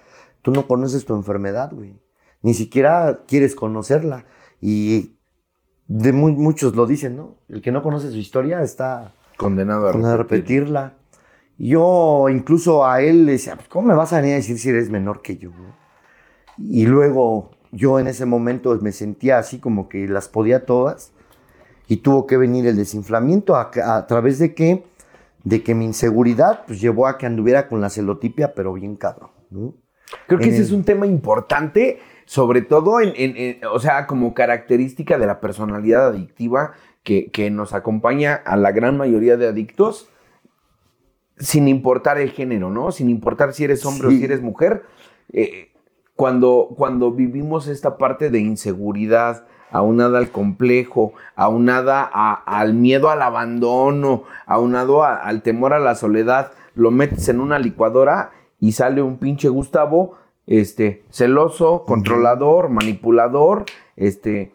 [0.43, 1.95] tú no conoces tu enfermedad, güey.
[2.43, 4.25] Ni siquiera quieres conocerla.
[4.61, 5.12] Y
[5.87, 7.37] de mu- muchos lo dicen, ¿no?
[7.49, 10.61] El que no conoce su historia está Condenado a con a repetir.
[10.62, 10.94] repetirla.
[11.59, 14.68] Yo incluso a él le decía, "Pues, ¿cómo me vas a venir a decir si
[14.68, 15.51] eres menor que yo?
[15.51, 15.75] no?".
[16.59, 21.12] Y luego yo en ese momento me sentía así como que las podía todas
[21.88, 24.85] y tuvo que venir el desinflamiento a, a través de que,
[25.44, 29.31] de que mi inseguridad pues llevó a que anduviera con la celotipia, pero bien cabrón.
[29.51, 29.75] ¿no?
[30.27, 33.79] Creo que En ese el- es un tema importante, sobre todo en, en- en- o
[33.81, 39.38] sea, como característica de la personalidad adictiva que, que nos acompaña a la gran mayoría
[39.38, 40.11] de adictos,
[41.38, 42.93] sin importar el género, ¿no?
[42.93, 44.83] Sin importar si eres hombre o si eres mujer.
[45.33, 45.71] Eh,
[46.17, 53.23] cuando, cuando vivimos esta parte de inseguridad, aunada al complejo, aunada a- al miedo al
[53.23, 59.01] abandono, aunado a- al temor a la soledad, lo metes en una licuadora y sale
[59.01, 60.17] un pinche Gustavo,
[60.49, 64.53] este, celoso, controlador, manipulador, este,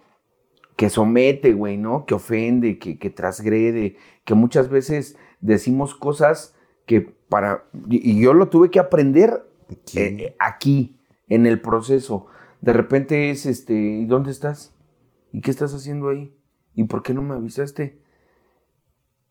[0.76, 2.06] que somete, güey, ¿no?
[2.06, 7.64] Que ofende, que, que transgrede, que muchas veces decimos cosas que para...
[7.90, 9.46] Y, yo lo tuve que aprender
[9.86, 10.00] Sí.
[10.00, 12.28] eh, aquí, en el proceso.
[12.62, 14.74] De repente es, este, ¿y dónde estás?
[15.32, 16.36] ¿Y qué estás haciendo ahí?
[16.76, 18.00] ¿Y por qué no me avisaste?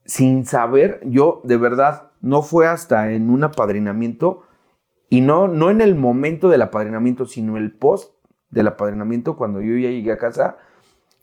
[0.05, 4.45] Sin saber, yo de verdad, no fue hasta en un apadrinamiento,
[5.13, 8.15] y no, no en el momento del apadrinamiento, sino el post
[8.49, 10.57] del apadrinamiento, cuando yo ya llegué a casa,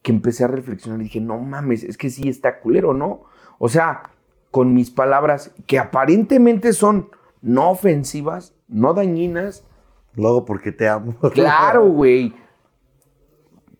[0.04, 3.24] que empecé a reflexionar y dije, no mames, es que sí está culero, ¿no?
[3.58, 4.04] O sea,
[4.52, 7.10] con mis palabras, que aparentemente son
[7.42, 9.66] no ofensivas, no dañinas,
[10.14, 11.16] Luego porque te amo.
[11.34, 12.36] claro, güey.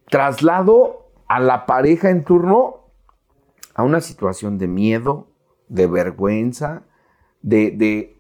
[0.10, 2.88] Traslado a la pareja en turno
[3.76, 5.28] a una situación de miedo,
[5.68, 6.82] de vergüenza,
[7.44, 8.19] de, de,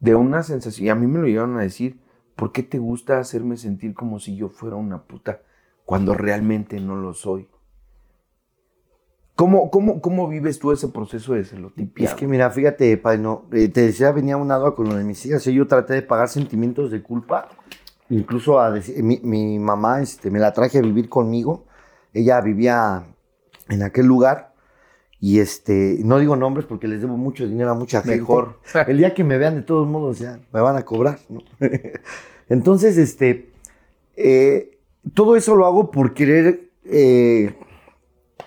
[0.00, 0.86] de una sensación.
[0.86, 2.00] Y a mí me lo llegaron a decir,
[2.36, 5.40] ¿por qué te gusta hacerme sentir como si yo fuera una puta
[5.84, 7.48] cuando realmente no lo soy?
[9.36, 12.04] ¿Cómo, cómo, cómo vives tú ese proceso de celotipia?
[12.08, 15.46] Es que mira, fíjate, padrino, eh, te decía, venía unado con lo de mis hijas.
[15.46, 17.48] y Yo traté de pagar sentimientos de culpa.
[18.10, 21.64] Incluso a decir- mi, mi mamá este, me la traje a vivir conmigo.
[22.12, 23.06] Ella vivía
[23.70, 24.49] en aquel lugar.
[25.20, 28.20] Y este, no digo nombres porque les debo mucho dinero a mucha gente.
[28.20, 28.58] Mejor.
[28.88, 31.18] El día que me vean, de todos modos, ya me van a cobrar.
[31.28, 31.40] ¿no?
[32.48, 33.52] Entonces, este,
[34.16, 34.78] eh,
[35.14, 37.54] todo eso lo hago por querer, eh,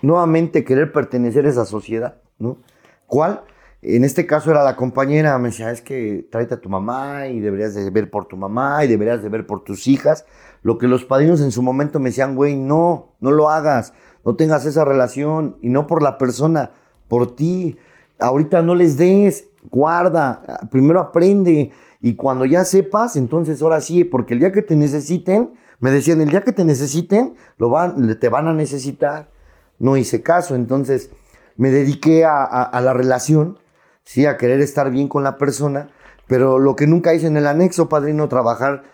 [0.02, 2.58] nuevamente querer pertenecer a esa sociedad, ¿no?
[3.06, 3.44] ¿Cuál?
[3.86, 7.40] En este caso era la compañera, me decía, es que tráete a tu mamá y
[7.40, 10.24] deberías de ver por tu mamá y deberías de ver por tus hijas.
[10.62, 13.92] Lo que los padrinos en su momento me decían, güey, no, no lo hagas,
[14.24, 16.70] no tengas esa relación y no por la persona,
[17.08, 17.76] por ti.
[18.18, 21.70] Ahorita no les des, guarda, primero aprende
[22.00, 26.20] y cuando ya sepas, entonces ahora sí, porque el día que te necesiten, me decían,
[26.22, 29.30] el día que te necesiten, lo van, te van a necesitar.
[29.78, 31.10] No hice caso, entonces
[31.56, 33.58] me dediqué a, la relación,
[34.04, 35.88] sí, a querer estar bien con la persona,
[36.26, 38.84] pero lo que nunca hice en el anexo, padrino, trabajar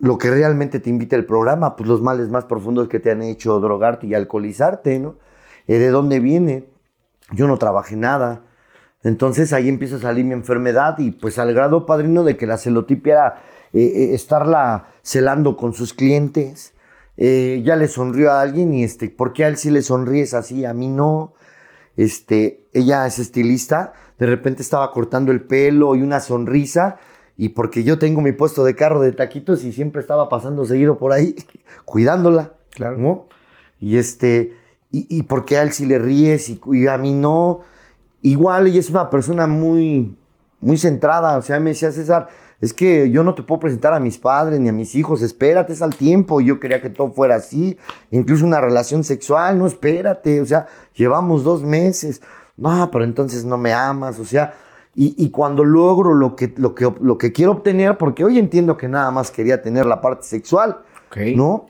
[0.00, 3.22] lo que realmente te invita el programa, pues los males más profundos que te han
[3.22, 5.16] hecho drogarte y alcoholizarte, ¿no?
[5.68, 6.64] Eh, ¿De dónde viene?
[7.32, 8.42] Yo no trabajé nada.
[9.02, 12.56] Entonces ahí empieza a salir mi enfermedad y pues al grado padrino de que la
[12.56, 16.74] celotipia era eh, eh, estarla celando con sus clientes.
[17.16, 20.64] Ya le sonrió a alguien y este, ¿por qué a él sí le sonríes así?
[20.64, 21.34] A mí no.
[21.98, 26.98] Este, ella es estilista, de repente estaba cortando el pelo y una sonrisa
[27.38, 30.98] y porque yo tengo mi puesto de carro de taquitos y siempre estaba pasando seguido
[30.98, 31.34] por ahí,
[31.86, 32.52] cuidándola.
[32.70, 32.98] Claro.
[32.98, 33.26] ¿no?
[33.80, 34.54] Y este,
[34.92, 37.60] y, y porque a él sí le ríes y, y a mí no.
[38.20, 40.14] Igual ella es una persona muy,
[40.60, 41.38] muy centrada.
[41.38, 42.28] O sea, me decía César,
[42.60, 45.72] es que yo no te puedo presentar a mis padres ni a mis hijos, espérate,
[45.72, 46.42] es al tiempo.
[46.42, 47.78] Y yo quería que todo fuera así,
[48.10, 52.20] incluso una relación sexual, no, espérate, o sea, llevamos dos meses.
[52.60, 54.54] No, pero entonces no me amas, o sea,
[54.94, 58.76] y, y cuando logro lo que, lo, que, lo que quiero obtener, porque hoy entiendo
[58.76, 60.78] que nada más quería tener la parte sexual.
[61.34, 61.66] ¿no?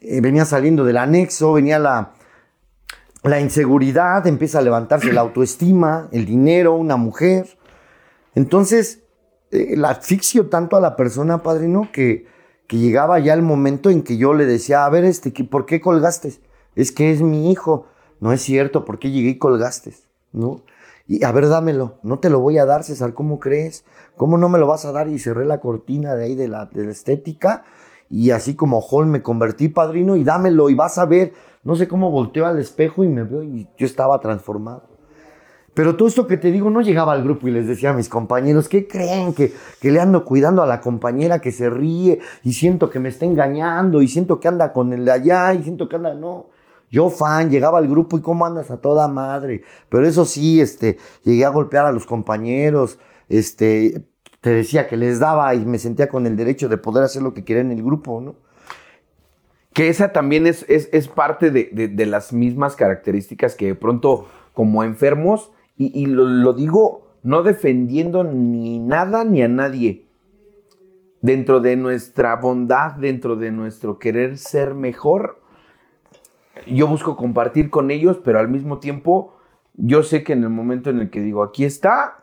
[0.00, 2.12] Eh, venía saliendo del anexo, venía la,
[3.22, 7.46] la inseguridad, empieza a levantarse la autoestima, el dinero, una mujer.
[8.34, 9.00] Entonces,
[9.50, 12.26] eh, la asfixio tanto a la persona, padrino, que,
[12.66, 15.64] que llegaba ya el momento en que yo le decía, a ver, este, ¿qué- ¿por
[15.66, 16.34] qué colgaste?
[16.74, 17.86] Es que es mi hijo.
[18.20, 19.94] No es cierto, ¿por qué llegué y colgaste?
[20.34, 20.60] ¿No?
[21.06, 21.94] Y a ver, dámelo.
[22.02, 23.84] No te lo voy a dar, César, ¿cómo crees?
[24.16, 25.08] ¿Cómo no me lo vas a dar?
[25.08, 27.64] Y cerré la cortina de ahí de la, de la estética.
[28.10, 31.32] Y así como Hall me convertí padrino y dámelo y vas a ver.
[31.62, 34.94] No sé cómo volteo al espejo y me veo y yo estaba transformado.
[35.74, 38.08] Pero todo esto que te digo no llegaba al grupo y les decía a mis
[38.08, 39.34] compañeros, ¿qué creen?
[39.34, 43.08] Que, que le ando cuidando a la compañera que se ríe y siento que me
[43.08, 46.46] está engañando y siento que anda con el de allá y siento que anda, no.
[46.94, 49.62] Yo fan, llegaba al grupo y cómo andas a toda madre.
[49.88, 54.04] Pero eso sí, este, llegué a golpear a los compañeros, este,
[54.40, 57.34] te decía que les daba y me sentía con el derecho de poder hacer lo
[57.34, 58.36] que quería en el grupo, ¿no?
[59.72, 64.26] Que esa también es, es, es parte de, de- las mismas características que de pronto
[64.52, 70.06] como enfermos, y, y lo, lo digo no defendiendo ni nada ni a nadie,
[71.22, 75.40] dentro de nuestra bondad, dentro de nuestro querer ser mejor,
[76.66, 79.34] yo busco compartir con ellos, pero al mismo tiempo
[79.74, 82.22] yo sé que en el momento en el que digo, aquí está,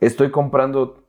[0.00, 1.04] estoy comprando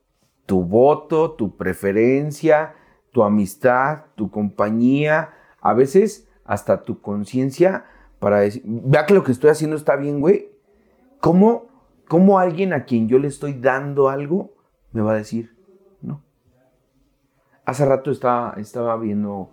[0.45, 2.75] tu voto, tu preferencia,
[3.11, 7.85] tu amistad, tu compañía, a veces hasta tu conciencia
[8.19, 10.49] para decir, vea que lo que estoy haciendo está bien, güey.
[11.19, 11.67] ¿Cómo,
[12.07, 14.53] ¿Cómo alguien a quien yo le estoy dando algo
[14.91, 15.55] me va a decir
[16.01, 16.21] no?
[17.65, 19.49] Hace rato estaba, estaba viendo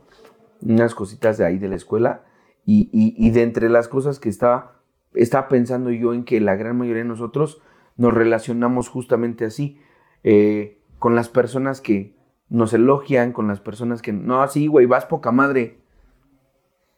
[0.62, 2.22] unas cositas de ahí de la escuela
[2.66, 4.80] y, y- y de entre las cosas que estaba,
[5.14, 7.60] estaba pensando yo en que la gran mayoría de nosotros
[7.96, 9.78] nos relacionamos justamente así,
[10.24, 12.14] eh, con las personas que
[12.48, 15.78] nos elogian, con las personas que, no, así, güey, vas poca madre.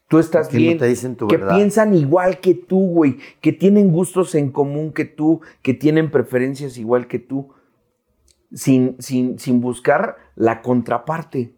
[0.09, 0.79] Tú estás Que no bien.
[0.79, 1.57] te dicen tu que verdad.
[1.57, 3.19] piensan igual que tú, güey.
[3.41, 7.49] Que tienen gustos en común que tú, que tienen preferencias igual que tú.
[8.53, 11.55] Sin, sin, sin buscar la contraparte.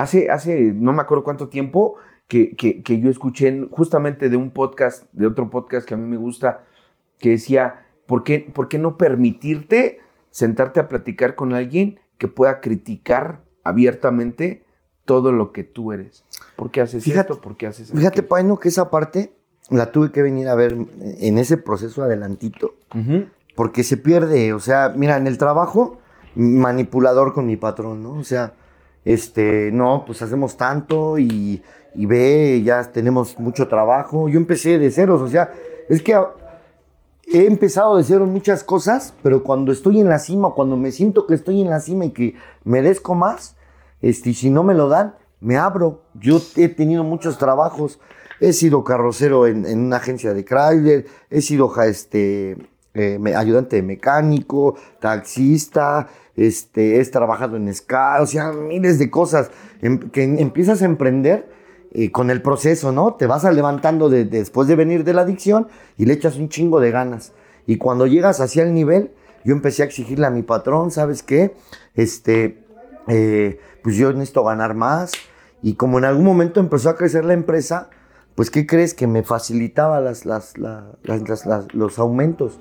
[0.00, 1.96] Hace, hace no me acuerdo cuánto tiempo
[2.28, 5.96] que, que- que yo escuché en- justamente de un podcast, de otro podcast que a
[5.96, 6.64] mí me gusta,
[7.18, 12.60] que decía, ¿por qué, por qué no permitirte sentarte a platicar con alguien que pueda
[12.60, 14.64] criticar abiertamente
[15.04, 16.24] todo lo que tú eres?
[16.56, 17.40] ¿Por qué haces Fíjate- esto?
[17.42, 18.22] ¿Por qué haces Fíjate?
[18.22, 19.32] Paino, que esa parte
[19.70, 22.74] la tuve que venir a ver en ese proceso adelantito.
[23.56, 25.98] Porque se pierde, o sea, mira, en el trabajo,
[26.34, 28.12] manipulador con mi patrón, ¿no?
[28.12, 28.54] O sea,
[29.04, 31.62] este, no, pues hacemos tanto y,
[31.94, 34.28] ve, ya tenemos mucho trabajo.
[34.28, 35.52] Yo empecé de ceros, o sea,
[35.88, 36.18] es que
[37.26, 41.26] he empezado de cero muchas cosas, pero cuando estoy en la cima, cuando me siento
[41.26, 42.34] que estoy en la cima y que
[42.64, 43.56] merezco más,
[44.02, 46.02] este, si no me lo dan, me abro.
[46.14, 47.98] Yo he tenido muchos trabajos.
[48.40, 52.56] He sido carrocero en, en una agencia de Chrysler, he sido este,
[52.94, 59.50] eh, ayudante de mecánico, taxista, este, he trabajado en SCA, o sea, miles de cosas
[59.82, 61.48] em- que em- empiezas a emprender
[61.92, 63.14] eh, con el proceso, ¿no?
[63.14, 65.66] Te vas a levantando de- después de venir de la adicción
[65.98, 67.32] y le echas un chingo de ganas.
[67.66, 69.10] Y cuando llegas hacia el nivel,
[69.44, 71.54] yo empecé a exigirle a mi patrón, ¿sabes qué?
[71.96, 72.62] Este,
[73.08, 75.12] eh, pues yo necesito ganar más.
[75.62, 77.90] Y como en algún momento empezó a crecer la empresa,
[78.40, 78.94] pues ¿qué crees?
[78.94, 82.58] Que me facilitaba las, las, la- las- las- las- los aumentos.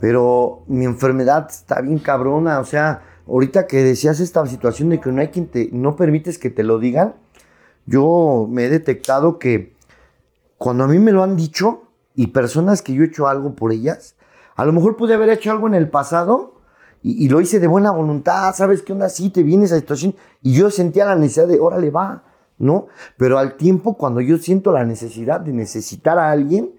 [0.00, 2.60] Pero mi enfermedad está bien cabrona.
[2.60, 6.36] O sea, ahorita que decías esta situación de que no hay quien te, no permites
[6.36, 7.14] que te lo digan,
[7.86, 9.74] yo me he detectado que
[10.58, 11.84] cuando a mí me lo han dicho
[12.14, 14.14] y personas que yo he hecho algo por ellas,
[14.56, 16.60] a lo mejor pude haber hecho algo en el pasado
[17.02, 19.08] y, y lo hice de buena voluntad, ¿sabes qué onda?
[19.08, 22.24] Sí, te viene esa situación y yo sentía la necesidad de, órale, va,
[22.58, 22.88] ¿no?
[23.16, 26.72] Pero al tiempo, cuando yo siento la necesidad de necesitar a alguien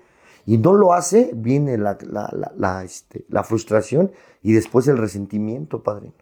[0.45, 4.11] y no lo hace, viene la, la, la, este, la frustración
[4.41, 6.13] y después el resentimiento, padrino.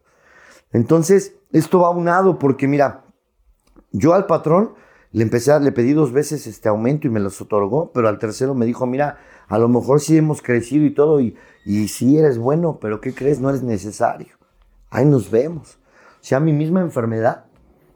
[0.71, 3.03] Entonces, esto va unado porque mira,
[3.91, 4.73] yo al patrón
[5.11, 8.19] le empecé a, le pedí dos veces este aumento y me los otorgó, pero al
[8.19, 12.37] tercero me dijo, mira, a lo mejor sí hemos crecido y todo, y, y eres
[12.37, 13.39] bueno, pero ¿qué crees?
[13.39, 14.35] No eres necesario.
[14.89, 15.79] Ahí nos vemos.
[16.19, 17.45] O sea, mi misma enfermedad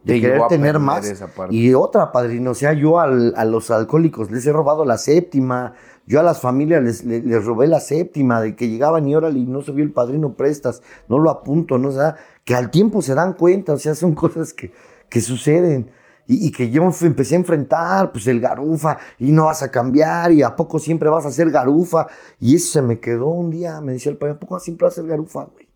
[0.04, 1.24] de querer tener más.
[1.50, 5.74] Y otra, padrino, o sea, yo a los alcohólicos les he robado la séptima,
[6.08, 9.46] yo a las familias les, les, robé la séptima, de que llegaban y órale y
[9.46, 11.90] no se vio el padrino prestas, no lo apunto, ¿no?
[11.90, 14.72] O sea, que al tiempo se dan cuenta, o sea, son cosas que,
[15.10, 15.92] que suceden.
[16.28, 20.44] Y, que yo empecé a enfrentar, pues el garufa, y no vas a cambiar, y
[20.44, 22.08] a poco siempre vas a ser garufa.
[22.40, 24.94] Y eso se me quedó un día, me decía el padre, ¿a poco siempre vas
[24.94, 25.68] a ser garufa, güey?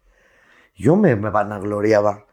[0.78, 2.26] Yo me, me vanagloriaba.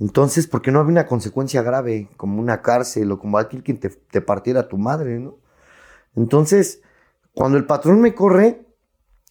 [0.00, 3.74] Entonces, ¿por qué no había una consecuencia grave, como una cárcel o como alguien que
[3.74, 5.36] te, te partiera tu madre, no?
[6.16, 6.82] Entonces,
[7.32, 8.64] cuando el patrón me corre,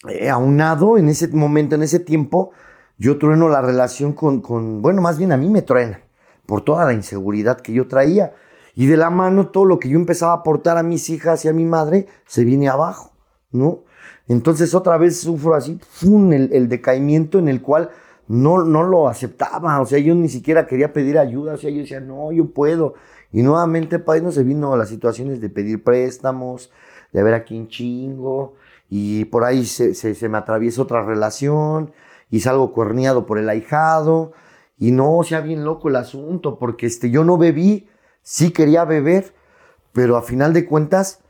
[0.09, 2.51] eh, aunado en ese momento, en ese tiempo,
[2.97, 6.01] yo trueno la relación con, con, bueno, más bien a mí me truena,
[6.45, 8.33] por toda la inseguridad que yo traía.
[8.75, 11.47] Y de la mano todo lo que yo empezaba a aportar a mis hijas y
[11.47, 13.13] a mi madre se viene abajo,
[13.51, 13.83] ¿no?
[14.27, 17.91] Entonces otra vez sufro así, el, el decaimiento en el cual
[18.27, 21.79] no, no lo aceptaba, o sea, yo ni siquiera quería pedir ayuda, o sea, yo
[21.79, 22.95] decía, no, yo puedo.
[23.31, 26.71] Y nuevamente, padre, no se vino a las situaciones de pedir préstamos,
[27.11, 28.55] de ver a quién chingo,
[28.89, 31.91] y por ahí se, se, me atraviesa otra relación,
[32.29, 34.33] y salgo cuerneado por el ahijado,
[34.77, 37.87] y no, o sea, bien loco el asunto, porque este, yo no bebí,
[38.21, 39.33] sí quería beber,
[39.91, 41.21] pero a final de cuentas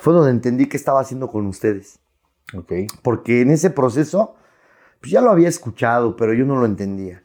[0.00, 2.00] fue donde entendí qué estaba haciendo con ustedes.
[3.02, 4.34] Porque en ese proceso
[5.02, 7.24] pues ya lo había escuchado, pero yo no lo entendía.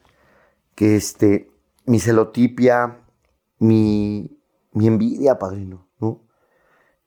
[0.74, 1.52] Que este,
[1.86, 2.98] mi celotipia,
[3.60, 4.40] mi,
[4.74, 6.24] mi envidia, padrino, ¿no?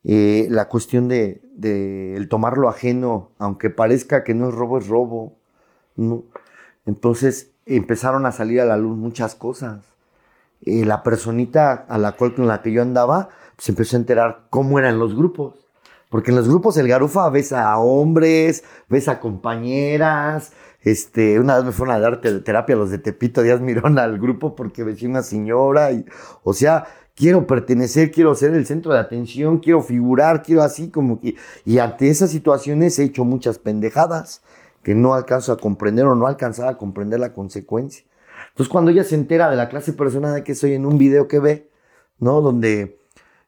[0.05, 4.79] Eh, la cuestión de, de, el tomar lo ajeno, aunque parezca que no es robo,
[4.79, 5.39] es robo,
[5.97, 6.23] ¿no?
[6.87, 9.85] Entonces empezaron a salir a la luz muchas cosas.
[10.63, 14.01] Eh, la personita a la cual con la que yo andaba, se pues, empezó a
[14.01, 15.67] enterar cómo eran los grupos.
[16.11, 20.53] Porque en los grupos el garufa ves a hombres, ves a compañeras.
[20.83, 24.57] Este, una vez me fueron a dar terapia los de Tepito Díaz Mirón al grupo
[24.57, 25.93] porque ves una señora.
[25.93, 26.05] Y,
[26.43, 31.21] o sea, quiero pertenecer, quiero ser el centro de atención, quiero figurar, quiero así como
[31.21, 31.37] que.
[31.65, 34.43] Y ante esas situaciones he hecho muchas pendejadas
[34.83, 38.05] que no alcanzo a comprender o no alcanzaba a comprender la consecuencia.
[38.49, 41.39] Entonces, cuando ella se entera de la clase personal que soy en un video que
[41.39, 41.71] ve,
[42.19, 42.41] ¿no?
[42.41, 43.00] Donde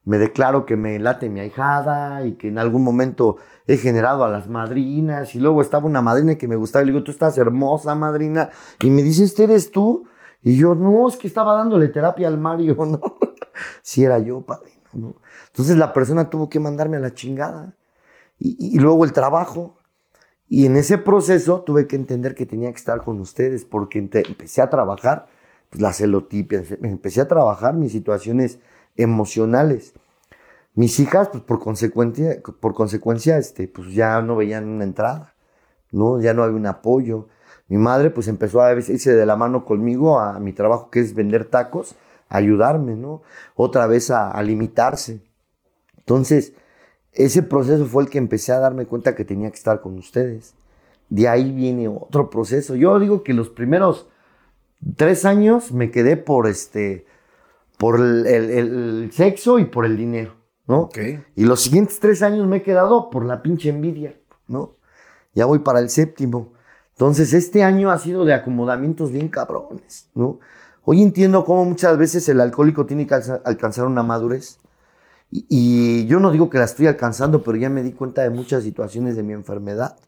[0.04, 3.36] me declaro que me late mi ahijada y que en algún momento
[3.66, 6.92] he generado a las madrinas y luego estaba una madrina que me gustaba y le
[6.92, 8.50] digo, tú estás hermosa madrina
[8.80, 10.08] y me dice, ¿este eres tú?
[10.42, 13.00] Y yo, no, es que estaba dándole terapia al Mario, ¿no?
[13.82, 15.14] si era yo, padrino, ¿no?
[15.48, 17.76] Entonces la persona tuvo que mandarme a la chingada
[18.38, 19.78] y, y luego el trabajo.
[20.48, 24.60] Y en ese proceso tuve que entender que tenía que estar con ustedes porque empecé
[24.60, 25.26] a trabajar
[25.70, 28.58] pues, la celotipia, empecé a trabajar mis situaciones
[28.96, 29.94] emocionales.
[30.74, 35.34] Mis hijas, pues por consecuencia, por consecuencia, este, pues ya no veían una entrada,
[35.90, 36.20] ¿no?
[36.20, 37.28] Ya no había un apoyo.
[37.68, 41.14] Mi madre, pues empezó a irse de la mano conmigo a mi trabajo, que es
[41.14, 41.94] vender tacos,
[42.28, 43.22] ayudarme, ¿no?
[43.54, 45.20] Otra vez a, a limitarse.
[45.98, 46.54] Entonces,
[47.12, 50.54] ese proceso fue el que empecé a darme cuenta que tenía que estar con ustedes.
[51.10, 52.74] De ahí viene otro proceso.
[52.74, 54.08] Yo digo que los primeros
[54.96, 57.06] tres años me quedé por este,
[57.82, 60.36] por el, sexo y por el dinero,
[60.68, 60.88] ¿no?
[61.34, 64.14] Y los siguientes tres años me he quedado por la pinche envidia,
[64.46, 64.76] ¿no?
[65.34, 66.52] Ya voy para el séptimo.
[66.92, 70.38] Entonces, este año ha sido de acomodamientos bien cabrones, ¿no?
[70.84, 74.60] Hoy entiendo cómo muchas veces el alcohólico tiene que alcanzar una madurez.
[75.32, 78.30] Y, y, yo no digo que la estoy alcanzando, pero ya me di cuenta de
[78.30, 79.98] muchas situaciones de mi enfermedad,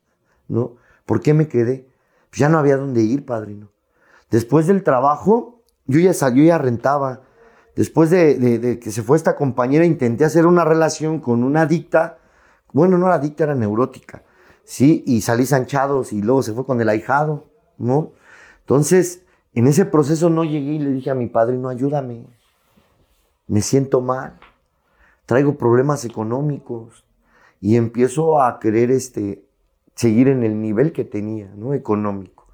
[0.46, 0.76] ¿no?
[1.06, 1.88] ¿Por qué me quedé?
[2.30, 3.72] Pues ya no había dónde ir, padrino.
[4.30, 7.22] Después del trabajo, yo ya, yo ya rentaba,
[7.76, 12.18] Después de, que se fue esta compañera, intenté hacer una relación con una adicta.
[12.72, 14.22] Bueno, no era adicta, era neurótica.
[14.64, 18.12] Sí, y salí sanchados y luego se fue con el ahijado, ¿no?
[18.60, 22.26] Entonces, en ese proceso no llegué y le dije a mi padre, no, ayúdame.
[23.46, 24.38] Me siento mal.
[25.26, 27.04] Traigo problemas económicos.
[27.60, 29.44] Y empiezo a querer este,
[29.94, 31.74] seguir en el nivel que tenía, ¿no?
[31.74, 32.46] Económico.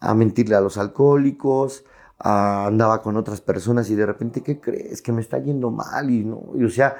[0.00, 1.84] A mentirle a los alcohólicos,
[2.18, 5.02] andaba con otras personas y de repente, ¿qué crees?
[5.02, 6.96] Que me está yendo mal y no, y, o sea,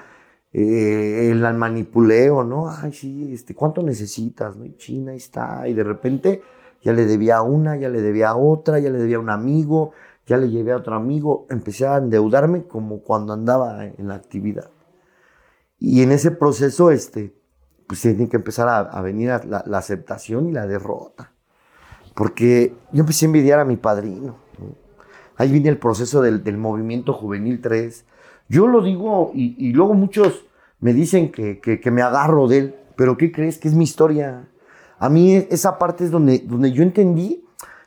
[0.52, 2.68] eh, el manipuleo, ¿no?
[2.68, 4.56] Ay, sí, este, ¿cuánto necesitas?
[4.56, 4.64] ¿no?
[4.64, 6.42] Y China está, y de repente
[6.82, 9.30] ya le debía a una, ya le debía a otra, ya le debía a un
[9.30, 9.92] amigo,
[10.26, 14.70] ya le llevé a otro amigo, empecé a endeudarme como cuando andaba en la actividad.
[15.78, 17.34] Y en ese proceso, este,
[17.86, 21.32] pues tiene que empezar a, venir la, aceptación y la derrota.
[22.14, 24.36] Porque yo empecé a envidiar a mi padrino.
[25.36, 28.04] Ahí viene el proceso del, movimiento juvenil 3.
[28.48, 30.46] Yo lo digo y, luego muchos
[30.80, 32.74] me dicen que, que, me agarro de él.
[32.96, 33.58] Pero ¿qué crees?
[33.58, 34.48] Que es mi historia.
[34.98, 37.44] A mí esa parte es donde, donde yo entendí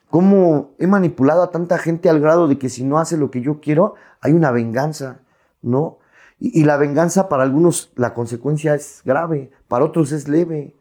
[0.10, 3.42] cómo he manipulado a tanta gente al grado de que si no hace lo que
[3.42, 5.20] yo quiero, hay una venganza,
[5.62, 6.00] ¿no?
[6.40, 10.76] Y, la venganza para algunos, la consecuencia es grave, para otros es leve.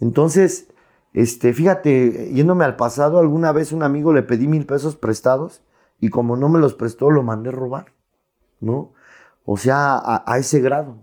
[0.00, 0.68] Entonces,
[1.14, 5.62] este, fíjate, yéndome al pasado, alguna vez un amigo le pedí mil pesos prestados
[6.00, 7.92] y como no me los prestó, lo mandé robar,
[8.60, 8.92] ¿no?
[9.44, 10.96] O sea, a, ese grado.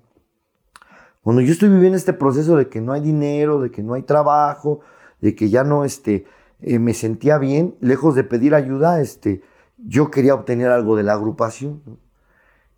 [1.23, 4.03] Cuando yo estoy viviendo este proceso de que no hay dinero, de que no hay
[4.03, 4.81] trabajo,
[5.21, 6.25] de que ya no, este,
[6.59, 9.41] eh, me sentía bien, lejos de pedir ayuda, este,
[9.77, 11.83] yo quería obtener algo de la agrupación.
[11.85, 11.97] ¿no?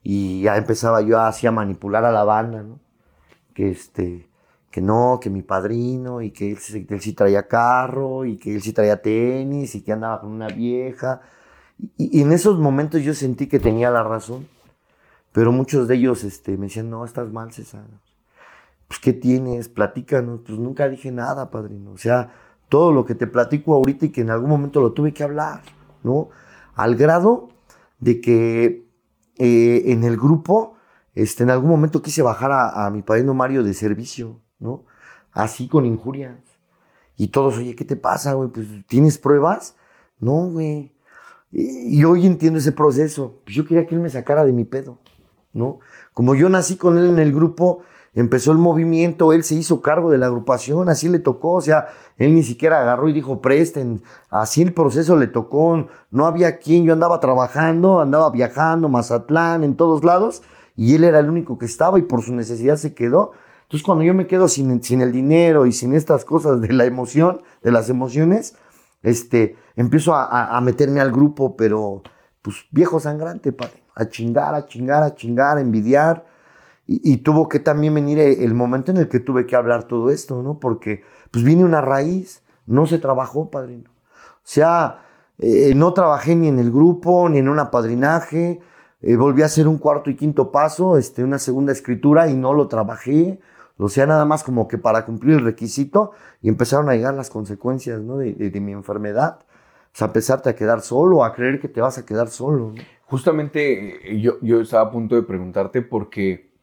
[0.03, 2.79] Y ya empezaba yo así a manipular a la banda, ¿no?
[3.53, 4.27] Que este,
[4.73, 6.57] que no, que mi padrino, y que él,
[6.99, 11.21] sí traía carro, y que él sí traía tenis, y que andaba con una vieja.
[11.95, 14.47] Y, en esos momentos yo sentí que tenía la razón.
[15.31, 17.85] Pero muchos de ellos este, me decían, no, estás mal, César.
[18.87, 19.69] Pues, ¿qué tienes?
[19.69, 20.41] Platícanos.
[20.43, 21.91] Pues nunca dije nada, padrino.
[21.91, 22.33] O sea,
[22.67, 25.61] todo lo que te platico ahorita y que en algún momento lo tuve que hablar,
[26.01, 26.29] ¿no?
[26.73, 27.49] Al grado
[27.99, 28.87] de que
[29.37, 30.77] eh, en el grupo,
[31.13, 34.85] este, en algún momento quise bajar a, mi padrino Mario de servicio, ¿no?
[35.33, 36.37] Así con injurias.
[37.17, 38.49] Y todos, oye, ¿qué te pasa, güey?
[38.49, 39.75] Pues, ¿tienes pruebas?
[40.19, 40.91] No, güey.
[41.51, 43.41] Y, hoy entiendo ese proceso.
[43.43, 44.97] Pues yo quería que él me sacara de mi pedo,
[45.51, 45.79] ¿no?
[46.13, 47.81] Como yo nací con él en el grupo,
[48.15, 51.87] empezó el movimiento, él se hizo cargo de la agrupación, así le tocó, o sea,
[52.17, 56.85] él ni siquiera agarró y dijo, presten, así el proceso le tocó, no había quien,
[56.85, 60.43] yo andaba trabajando, andaba viajando, Mazatlán, en todos lados,
[60.75, 63.33] y él era el único que estaba y por su necesidad se quedó.
[63.73, 66.85] Entonces cuando yo me quedo sin, sin el dinero y sin estas cosas de la
[66.85, 68.55] emoción, de las emociones,
[69.01, 72.03] este, empiezo a, a meterme al grupo, pero
[72.43, 76.23] pues viejo sangrante, padre, a chingar, a chingar, a chingar, a envidiar,
[76.85, 80.43] y, tuvo que también venir el momento en el que tuve que hablar todo esto,
[80.43, 80.59] ¿no?
[80.59, 81.01] Porque
[81.31, 83.89] pues viene una raíz, no se trabajó, padrino.
[83.89, 84.99] O sea,
[85.39, 88.59] eh, no trabajé ni en el grupo, ni en un apadrinaje,
[89.01, 92.53] eh, volví a hacer un cuarto y quinto paso, este, una segunda escritura y no
[92.53, 93.39] lo trabajé.
[93.77, 96.11] O sea, nada más como que para cumplir el requisito
[96.41, 98.17] y empezaron a llegar las consecuencias ¿no?
[98.17, 99.39] de, mi enfermedad.
[99.41, 102.73] O sea, empezarte a quedar solo, a creer que te vas a quedar solo.
[103.05, 106.53] Justamente yo, yo estaba a punto de preguntarte porque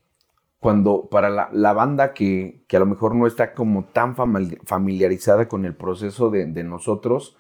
[0.61, 5.75] cuando para la, banda que, a lo mejor no está como tan familiarizada con el
[5.75, 7.39] proceso de, nosotros,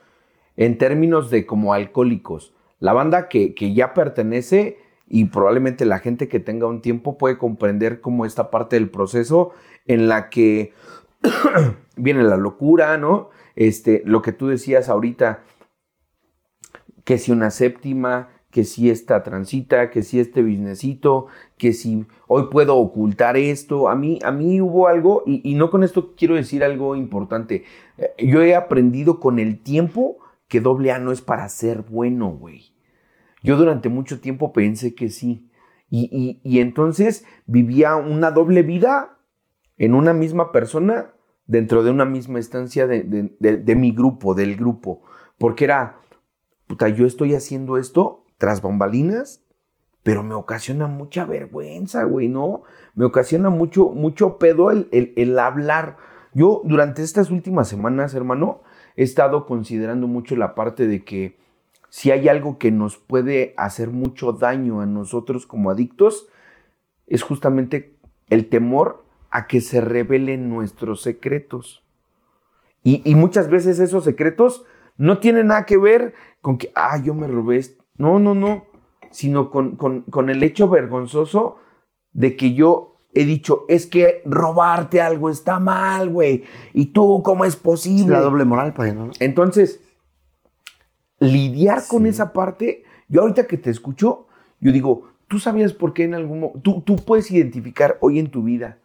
[0.57, 4.79] en términos de como alcohólicos, la banda que, ya pertenece
[5.11, 9.51] y probablemente la gente que tenga un tiempo puede comprender como esta parte del proceso
[9.87, 10.73] en la que
[11.97, 13.29] viene la locura, ¿no?
[13.57, 15.43] Este, lo que tú decías ahorita,
[17.05, 21.27] que si una séptima, que si esta transita, que si este businessito,
[21.59, 23.89] que si hoy puedo ocultar esto.
[23.89, 27.65] A mí, a mí hubo algo, y, no con esto quiero decir algo importante.
[27.99, 32.31] Eh, yo he aprendido con el tiempo que doble A no es para ser bueno,
[32.31, 32.73] güey.
[33.43, 35.51] Yo durante mucho tiempo pensé que sí.
[35.93, 39.19] Y, entonces vivía una doble vida
[39.77, 41.13] en una misma persona
[41.47, 45.03] dentro de una misma estancia de, de mi grupo, del grupo.
[45.37, 45.97] Porque era,
[46.69, 49.43] puta, yo estoy haciendo esto tras bombalinas,
[50.03, 52.63] pero me ocasiona mucha vergüenza, güey, ¿no?
[52.95, 55.97] Me ocasiona mucho, mucho pedo el, el, hablar.
[56.33, 58.63] Yo durante estas últimas semanas, hermano,
[58.97, 61.39] he estado considerando mucho la parte de que
[61.91, 66.29] si hay algo que nos puede hacer mucho daño a nosotros como adictos,
[67.07, 67.99] es justamente
[68.31, 71.85] el temor a que se revelen nuestros secretos.
[72.83, 74.65] Y, y, muchas veces esos secretos
[74.97, 77.61] no tienen nada que ver con que, ah, yo me robé
[77.99, 78.65] no, no, no.
[79.11, 81.57] Sino con, el hecho vergonzoso
[82.13, 86.45] de que yo he dicho, es que robarte algo está mal, güey.
[86.73, 88.13] ¿Y tú cómo es posible?
[88.13, 89.11] la doble moral, pues, ¿no?
[89.19, 89.83] Entonces,
[91.21, 94.27] lidiar con esa parte, yo ahorita que te escucho,
[94.59, 98.31] yo digo, tú sabías por qué en algún momento, tú, tú puedes identificar hoy en
[98.31, 98.79] tu vida,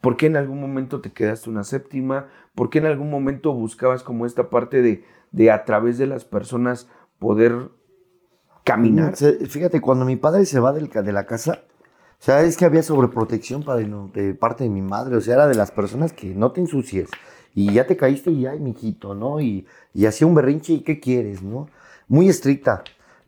[0.00, 4.02] por qué en algún momento te quedaste una séptima, por qué en algún momento buscabas
[4.02, 6.88] como esta parte de, de a través de las personas
[7.18, 7.70] poder
[8.64, 9.14] caminar.
[9.16, 11.62] Fíjate, cuando mi padre se va del, de la casa,
[12.20, 13.64] o sea, es que había sobreprotección
[14.12, 17.08] de parte de mi madre, o sea, era de las personas que no te ensucies
[17.54, 19.40] y ya te caíste y ay, mijito, ¿no?
[19.40, 21.68] Y, y hacía un berrinche y qué quieres, ¿no?
[22.08, 22.82] Muy estricta,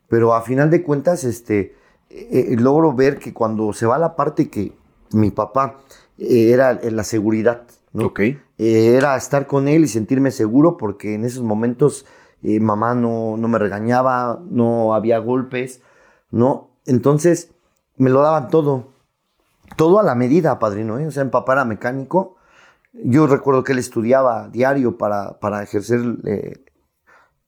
[0.07, 1.75] pero a final de cuentas, este,
[2.09, 4.73] eh, eh, logro ver que cuando se va la parte que,
[5.13, 5.77] mi papá
[6.17, 7.63] eh, era la seguridad,
[7.93, 8.07] ¿no?
[8.07, 8.19] Ok.
[8.19, 12.05] Eh, era estar con él y sentirme seguro porque en esos momentos
[12.43, 15.81] mamá no, no me regañaba, no había golpes,
[16.31, 16.69] ¿no?
[16.85, 17.51] Entonces
[17.97, 18.87] me lo daban todo,
[19.75, 21.07] todo a la medida, padrino, ¿eh?
[21.07, 22.35] O sea, mi papá era mecánico.
[22.93, 26.63] Yo recuerdo que él estudiaba diario para, para ejercer eh,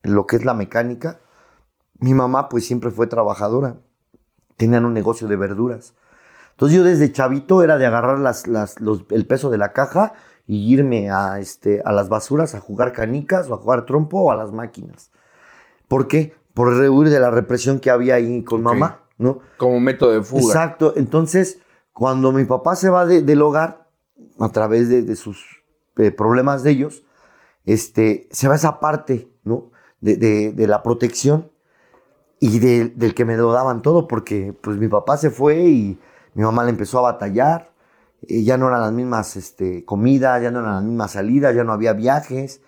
[0.02, 1.20] lo que es la mecánica.
[1.98, 3.76] Mi mamá pues siempre fue trabajadora.
[4.56, 5.94] Tenían un negocio de verduras.
[6.52, 10.14] Entonces yo desde chavito era de agarrar las, las, los- el peso de la caja
[10.46, 14.30] y irme a, este, a las basuras a jugar canicas o a jugar trompo o
[14.30, 15.10] a las máquinas.
[15.88, 16.34] ¿Por qué?
[16.54, 19.40] Por rehuir de la represión que había ahí con mamá, ¿no?
[19.58, 20.42] Como método de fuga.
[20.44, 20.92] Exacto.
[20.96, 21.58] Entonces,
[21.92, 23.83] cuando mi papá se va de- del hogar,
[24.38, 25.44] a través de, de sus
[25.96, 27.04] eh, problemas de ellos,
[27.66, 29.70] este, se va esa parte, ¿no?
[30.00, 31.50] De, de- la protección
[32.40, 35.98] y de- del que me lo daban todo, porque pues mi papá se fue y
[36.34, 37.72] mi mamá le empezó a batallar,
[38.28, 41.64] eh, ya no eran las mismas este, comidas, ya no eran las mismas salidas, ya
[41.64, 42.60] no había viajes.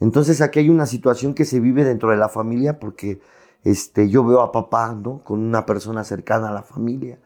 [0.00, 3.20] Entonces aquí hay una situación que se vive dentro de la familia porque
[3.64, 5.22] este, yo veo a papá, ¿no?
[5.24, 7.18] Con una persona cercana a la familia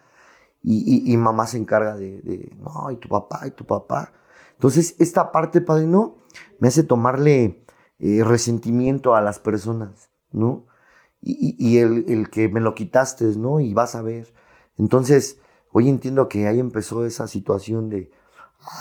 [0.66, 4.12] y, mamá se encarga de, no, y tu papá, y tu papá.
[4.52, 6.16] Entonces, esta parte, padre, ¿no?
[6.58, 7.64] Me hace tomarle
[7.98, 10.66] eh, resentimiento a las personas, ¿no?
[11.26, 13.60] Y el, el que me lo quitaste, ¿no?
[13.60, 14.34] Y vas a ver.
[14.76, 15.38] Entonces,
[15.72, 18.10] hoy entiendo que ahí empezó esa situación de,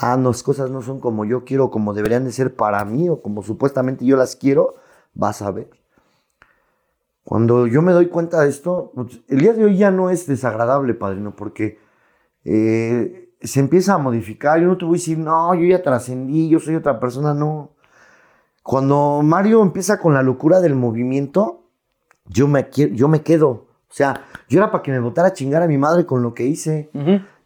[0.02, 3.10] ah, no, las cosas no son como yo quiero, como deberían de ser para mí,
[3.10, 4.76] o como supuestamente yo las quiero,
[5.14, 5.70] vas a ver.
[7.24, 10.28] Cuando yo me doy cuenta de esto, pues, el día de hoy ya no es
[10.28, 11.80] desagradable, padrino, porque
[12.44, 14.60] eh, se empieza a modificar.
[14.60, 17.72] Yo no te voy a decir, no, yo ya trascendí, yo soy otra persona, no.
[18.62, 21.70] Cuando Mario empieza con la locura del movimiento,
[22.26, 23.50] yo me, yo me quedo.
[23.50, 26.34] O sea, yo era para que me votara a chingar a mi madre con lo
[26.34, 26.90] que hice.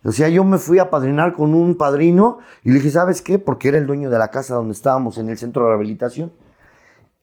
[0.03, 3.39] O sea, yo me fui a padrinar con un padrino y le dije, ¿sabes qué?
[3.39, 6.32] Porque era el dueño de la casa donde estábamos en el centro de rehabilitación.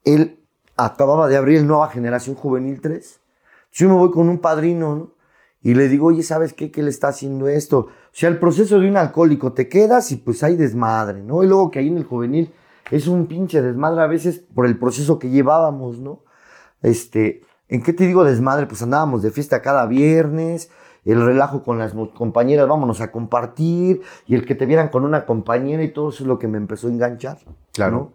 [0.04, 0.43] Él
[0.76, 3.20] acababa de abrir el Nueva Generación Juvenil 3.
[3.72, 5.14] Yo me voy con un padrino, ¿no?
[5.62, 6.70] Y le digo, oye, ¿sabes qué?
[6.70, 7.78] ¿Qué le está haciendo esto?
[7.78, 11.42] O sea, el proceso de un alcohólico, te quedas y pues hay desmadre, ¿no?
[11.42, 12.52] Y luego que ahí en el juvenil
[12.90, 16.20] es un pinche desmadre a veces por el proceso que llevábamos, ¿no?
[16.82, 18.66] Este, ¿en qué te digo desmadre?
[18.66, 20.70] Pues andábamos de fiesta cada viernes,
[21.06, 25.24] el relajo con las compañeras, vámonos a compartir, y el que te vieran con una
[25.24, 27.38] compañera y todo eso es lo que me empezó a enganchar.
[27.72, 27.96] Claro.
[27.96, 28.12] ¿no?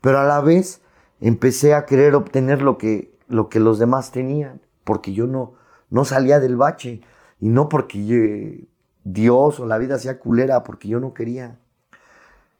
[0.00, 0.81] Pero a la vez
[1.22, 5.54] empecé a querer obtener lo que, lo que los demás tenían, porque yo no,
[5.88, 7.00] no salía del bache,
[7.40, 8.68] y no porque eh,
[9.04, 11.58] Dios o la vida sea culera, porque yo no quería.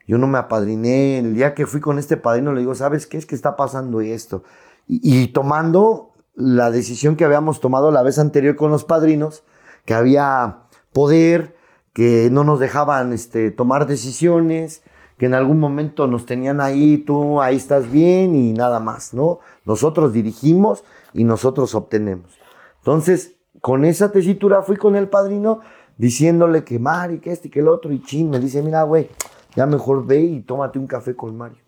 [0.06, 1.18] Yo no me apadriné.
[1.18, 4.00] El día que fui con este padrino le digo, ¿sabes qué es que está pasando
[4.00, 4.42] esto?
[4.88, 9.44] Y, y tomando la decisión que habíamos tomado la vez anterior con los padrinos,
[9.84, 11.56] que había poder,
[11.92, 14.82] que no nos dejaban este, tomar decisiones,
[15.22, 19.38] que en algún momento nos tenían ahí, tú ahí estás bien y nada más, ¿no?
[19.64, 22.36] Nosotros dirigimos y nosotros obtenemos.
[22.78, 25.60] Entonces, con esa tesitura fui con el padrino
[25.96, 29.10] diciéndole que Mari, que este que el otro, y chin, me dice, mira, güey,
[29.54, 31.62] ya mejor ve y tómate un café con Mario.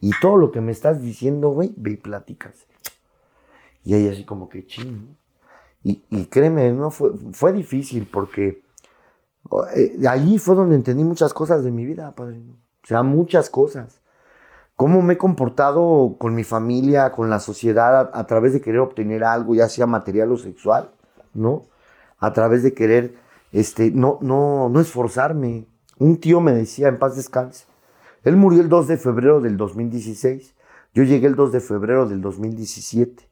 [0.00, 2.66] Y todo lo que me estás diciendo, güey, ve y platicas.
[3.84, 5.16] Y ahí así como que chin.
[5.84, 8.64] Y, y créeme, no fue, fue difícil porque
[9.76, 12.65] eh, allí fue donde entendí muchas cosas de mi vida, padrino.
[12.86, 14.00] O sea, muchas cosas.
[14.76, 18.78] Cómo me he comportado con mi familia, con la sociedad, a, a través de querer
[18.78, 20.92] obtener algo, ya sea material o sexual,
[21.34, 21.64] ¿no?
[22.20, 23.16] A través de querer,
[23.50, 25.66] este, no, no, no esforzarme.
[25.98, 27.64] Un tío me decía, en paz descanse,
[28.22, 30.54] él murió el 2 de febrero del 2016.
[30.94, 33.28] Yo llegué el 2 de febrero del 2017.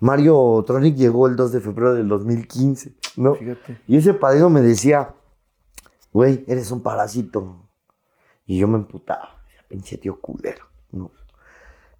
[0.00, 3.34] Mario Tronic llegó el 2 de febrero del 2015, ¿no?
[3.34, 3.80] Fíjate.
[3.86, 5.14] Y ese padrino me decía,
[6.12, 7.69] güey, eres un parásito.
[8.50, 9.36] Y yo me emputaba,
[9.68, 11.12] pinche tío culero, ¿no?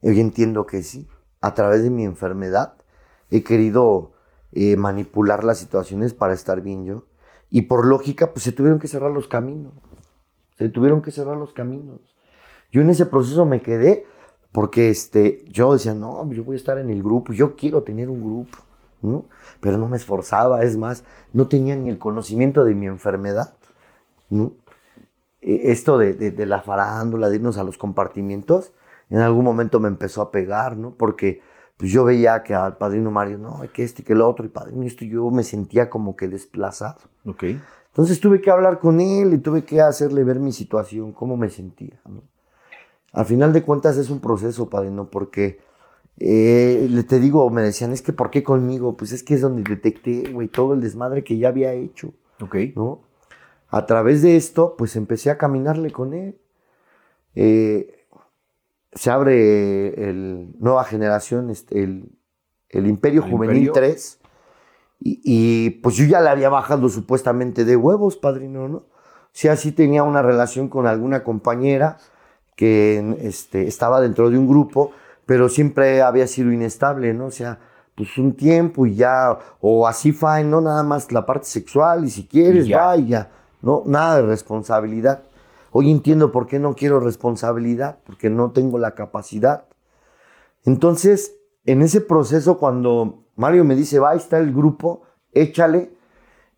[0.03, 1.07] Hoy entiendo que sí,
[1.41, 2.75] a través de mi enfermedad
[3.31, 4.15] he querido
[4.51, 7.05] eh, manipular las situaciones para estar bien yo.
[7.51, 9.75] Y por lógica, pues se tuvieron que cerrar los caminos.
[10.59, 12.01] Se tuvieron que cerrar los caminos.
[12.73, 14.05] Yo en ese proceso me quedé
[14.51, 18.09] porque este, yo decía, no, yo voy a estar en el grupo, yo quiero tener
[18.09, 18.59] un grupo,
[19.03, 19.27] ¿no?
[19.61, 23.55] Pero no me esforzaba, es más, no tenía ni el conocimiento de mi enfermedad,
[24.31, 24.55] ¿no?
[25.43, 28.73] Eh, Esto de, de- de la farándula, de irnos a los compartimientos,
[29.11, 30.93] en algún momento me empezó a pegar, ¿no?
[30.93, 31.41] Porque
[31.77, 34.83] pues yo veía que al padrino Mario, no, que este, que el otro, y padrino
[34.85, 37.01] esto, yo me sentía como que desplazado.
[37.25, 37.45] Ok.
[37.89, 41.49] Entonces tuve que hablar con él y tuve que hacerle ver mi situación, cómo me
[41.51, 41.99] sentía.
[42.07, 42.23] ¿no?
[43.13, 45.59] Al final de cuentas es un proceso, padrino, porque
[46.19, 48.97] eh, le te digo, me decían, es que ¿por qué conmigo?
[48.97, 52.13] Pues es que es donde detecté, güey, todo el desmadre que ya había hecho,
[52.43, 52.57] Ok.
[52.77, 53.01] ¿no?
[53.71, 56.41] A través de esto, pues empecé a caminarle con él.
[57.35, 58.07] Eh,
[58.93, 62.11] se abre el Nueva Generación, este, el,
[62.69, 64.19] el Imperio Juvenil 3.
[65.03, 68.77] Y, pues yo ya le había bajado supuestamente de huevos, padrino, ¿no?
[68.79, 71.97] O sea, sí tenía una relación con alguna compañera
[72.55, 74.93] que este, estaba dentro de un grupo,
[75.25, 77.27] pero siempre había sido inestable, ¿no?
[77.27, 77.61] O sea,
[77.95, 82.11] pues un tiempo y ya, o así fine, no nada más la parte sexual, y
[82.11, 83.31] si quieres, vaya,
[83.63, 83.83] ¿no?
[83.87, 85.23] Nada de responsabilidad.
[85.73, 89.67] Hoy entiendo por qué no quiero responsabilidad, porque no tengo la capacidad.
[90.65, 95.03] Entonces, en ese proceso, cuando Mario me dice, va, ahí está el grupo,
[95.33, 95.91] échale,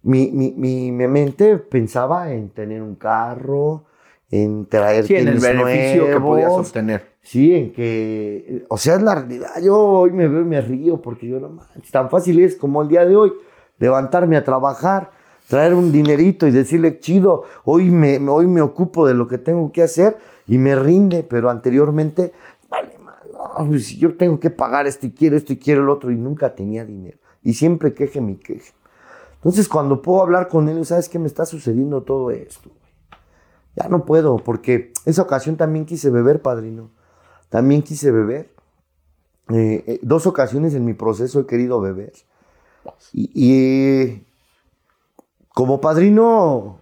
[0.03, 3.85] mi, mi, mi, mente pensaba en tener un carro,
[4.31, 7.13] en traer sí, en el beneficio que podías obtener.
[7.23, 9.51] Sí, en que, o sea, es la realidad.
[9.63, 12.83] Yo hoy me veo y me río porque yo no manches, tan fácil es como
[12.83, 13.33] el día de hoy,
[13.79, 15.13] levantarme a trabajar,
[15.53, 19.71] traer un dinerito y decirle, chido, hoy me, hoy me ocupo de lo que tengo
[19.71, 22.33] que hacer y me rinde, pero anteriormente,
[22.71, 26.11] vale, no, pues, yo tengo que pagar esto y quiero esto y quiero el otro
[26.11, 27.19] y nunca tenía dinero.
[27.43, 28.73] Y siempre queje mi queje.
[29.35, 32.71] Entonces, cuando puedo hablar con él, ¿sabes qué me está sucediendo todo esto?
[33.77, 36.89] Ya no puedo, porque esa ocasión también quise beber, padrino.
[37.51, 38.55] También quise beber.
[39.51, 42.15] Eh, eh, dos ocasiones en mi proceso he querido beber.
[43.13, 44.25] Y,
[45.55, 46.81] como padrino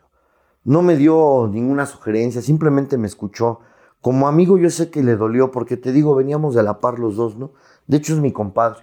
[0.64, 3.60] no me dio ninguna sugerencia, simplemente me escuchó.
[4.00, 7.16] Como amigo yo sé que le dolió, porque te digo, veníamos de la par los
[7.16, 7.52] dos, ¿no?
[7.86, 8.80] De hecho es mi compadre.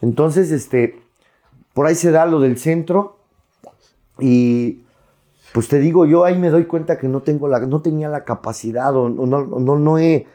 [0.00, 1.02] Entonces, este,
[1.74, 3.16] por ahí se da lo del centro
[4.18, 4.82] y
[5.52, 8.24] pues te digo, yo ahí me doy cuenta que no, tengo la, no tenía la
[8.24, 10.26] capacidad o no, no, no, he,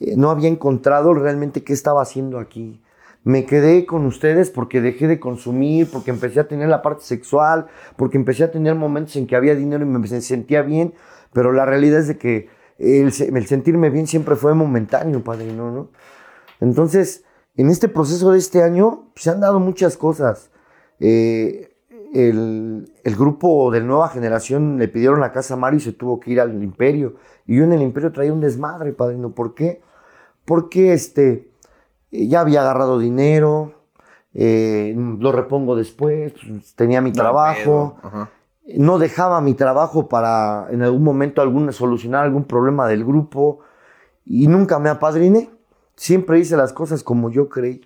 [0.00, 2.80] eh, no había encontrado realmente qué estaba haciendo aquí.
[3.22, 7.66] Me quedé con ustedes porque dejé de consumir, porque empecé a tener la parte sexual,
[7.96, 10.94] porque empecé a tener momentos en que había dinero y me sentía bien,
[11.32, 12.48] pero la realidad es de que
[12.78, 15.90] el, sentirme bien siempre fue momentáneo, padrino, ¿no?
[16.60, 17.24] Entonces,
[17.56, 20.50] en este proceso de este año se han dado muchas cosas.
[20.98, 21.76] Eh,
[22.14, 26.32] el, grupo de nueva generación le pidieron la casa a Mario y se tuvo que
[26.32, 27.16] ir al imperio.
[27.46, 29.34] Y yo en el imperio traía un desmadre, padrino.
[29.34, 29.82] ¿Por qué?
[30.46, 31.49] Porque este,
[32.10, 33.74] ya había agarrado dinero,
[34.34, 37.96] eh, lo repongo después, pues, tenía mi trabajo.
[38.76, 43.60] No dejaba mi trabajo para en algún momento algún, solucionar algún problema del grupo.
[44.24, 45.50] Y nunca me apadriné.
[45.96, 47.80] Siempre hice las cosas como yo creí.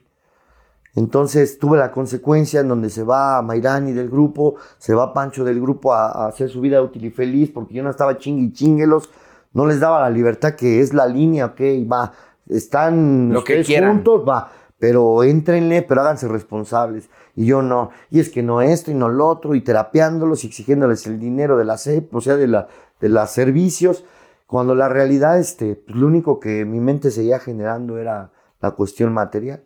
[0.95, 5.61] Entonces tuve la consecuencia en donde se va Mairani del grupo, se va Pancho del
[5.61, 9.11] grupo a, hacer su vida útil y feliz porque yo no estaba chingui chinguelos,
[9.53, 11.61] no les daba la libertad que es la línea, ok,
[11.91, 12.13] va,
[12.49, 17.09] están Lo que juntos, va, pero éntrenle, pero háganse responsables.
[17.37, 20.49] Y yo no, y es que no esto y no lo otro, y terapeándolos y
[20.49, 22.69] exigiéndoles el dinero de la CEP, o sea, de, la,
[23.01, 24.05] de los servicios,
[24.47, 28.31] cuando la realidad, este, pues, lo único que mi mente seguía generando era
[28.61, 29.65] la cuestión material.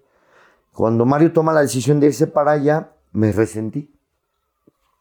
[0.73, 3.93] Cuando Mario toma la decisión de irse para allá, me resentí.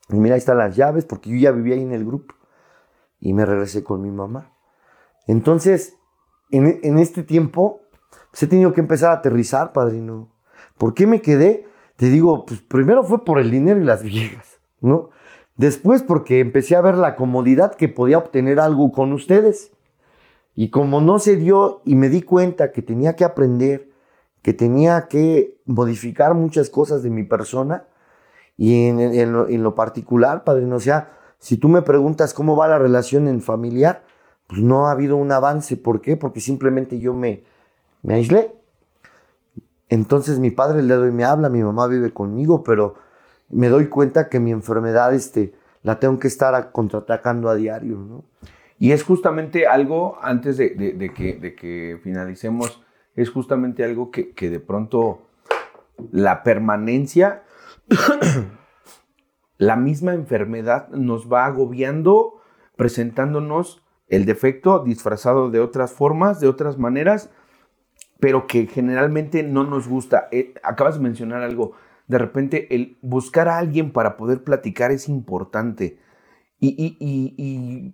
[0.10, 2.34] Y mira, ahí están las llaves, porque yo ya vivía ahí en el grupo.
[3.20, 4.52] Y me regresé con mi mamá.
[5.28, 5.98] Entonces,
[6.52, 7.82] en, este tiempo,
[8.32, 10.30] pues he tenido que empezar a aterrizar, padrino.
[10.78, 11.68] ¿Por qué me quedé?
[11.96, 15.10] Te digo, pues primero fue por el dinero y las viejas, ¿no?
[15.56, 19.72] Después porque empecé a ver la comodidad que podía obtener algo con ustedes.
[20.54, 23.90] Y como no se dio y me di cuenta que tenía que aprender
[24.48, 27.84] que tenía que modificar muchas cosas de mi persona
[28.56, 30.78] y en, lo, particular, padrino.
[30.78, 34.06] O sea, si tú me preguntas cómo va la relación en familiar,
[34.48, 35.78] pues no ha habido un avance.
[35.78, 36.18] ¿Por qué?
[36.18, 37.44] Porque simplemente yo me,
[38.02, 38.54] me aislé.
[39.90, 42.96] Entonces mi padre el dedo y me habla, mi mamá vive conmigo, pero
[43.50, 47.98] me doy cuenta que mi enfermedad este, la tengo que estar contraatacando a diario.
[47.98, 48.26] ¿no?
[48.80, 50.76] Y es justamente algo, antes de,
[51.16, 52.84] que, de que finalicemos
[53.16, 55.24] es justamente algo que, de pronto
[56.12, 57.44] la permanencia,
[59.58, 62.42] la misma enfermedad nos va agobiando,
[62.76, 67.30] presentándonos el defecto disfrazado de otras formas, de otras maneras,
[68.20, 70.28] pero que generalmente no nos gusta.
[70.32, 71.74] Eh, acabas de mencionar algo,
[72.08, 76.00] de repente el buscar a alguien para poder platicar es importante
[76.60, 77.94] y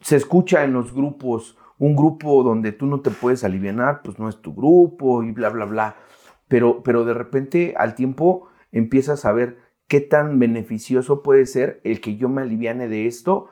[0.00, 4.28] se escucha en los grupos un grupo donde tú no te puedes aliviar, pues no
[4.28, 5.96] es tu grupo y bla, bla, bla.
[6.48, 9.58] Pero, pero de repente al tiempo empiezas a ver
[9.88, 13.48] qué tan beneficioso puede ser el que yo me aliviane de esto.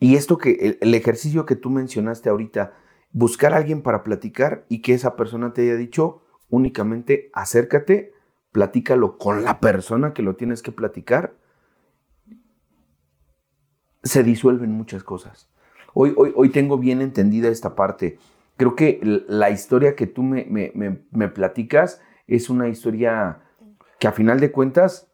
[0.00, 2.74] Y esto que, el, ejercicio que tú mencionaste ahorita,
[3.12, 8.12] buscar a alguien para platicar y que esa persona te haya dicho únicamente acércate,
[8.52, 11.34] platícalo con la persona que lo tienes que platicar
[14.02, 15.48] se disuelven muchas cosas.
[15.94, 18.18] Hoy, hoy, tengo bien entendida esta parte.
[18.56, 23.40] Creo que la historia que tú me, me, platicas es una historia
[23.98, 25.07] que a final de cuentas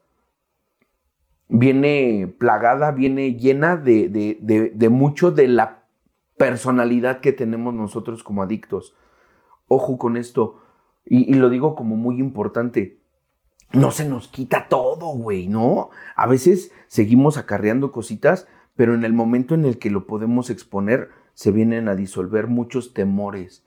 [1.48, 5.84] viene plagada, viene llena de, de, mucho de la
[6.36, 8.94] personalidad que tenemos nosotros como adictos.
[9.68, 10.60] Ojo con esto,
[11.04, 13.00] y, y, lo digo como muy importante,
[13.72, 15.90] no se nos quita todo, güey, ¿no?
[16.16, 21.10] A veces seguimos acarreando cositas, pero en el momento en el que lo podemos exponer,
[21.34, 23.64] se vienen a disolver muchos temores.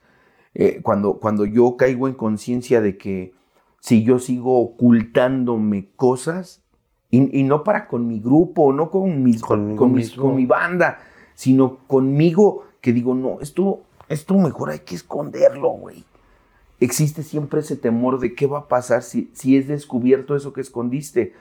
[0.54, 3.34] Eh, cuando, cuando yo caigo en conciencia de que
[3.80, 6.64] si yo sigo ocultándome cosas,
[7.10, 10.98] y, no para con mi grupo, no con, mis, con, con mi banda,
[11.34, 16.04] sino conmigo, que digo, no, esto, esto mejor hay que esconderlo, güey
[16.80, 20.60] existe siempre ese temor de qué va a pasar si, si es descubierto eso que
[20.60, 21.34] escondiste.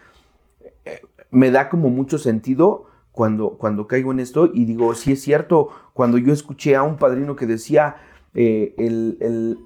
[0.85, 5.21] Eh, me da como mucho sentido cuando, cuando caigo en esto y digo, sí es
[5.21, 7.97] cierto, cuando yo escuché a un padrino que decía,
[8.33, 9.59] eh, el,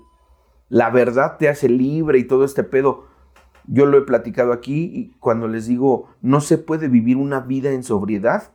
[0.69, 3.05] la verdad te hace libre y todo este pedo,
[3.67, 7.71] yo lo he platicado aquí y cuando les digo, no se puede vivir una vida
[7.71, 8.51] en sobriedad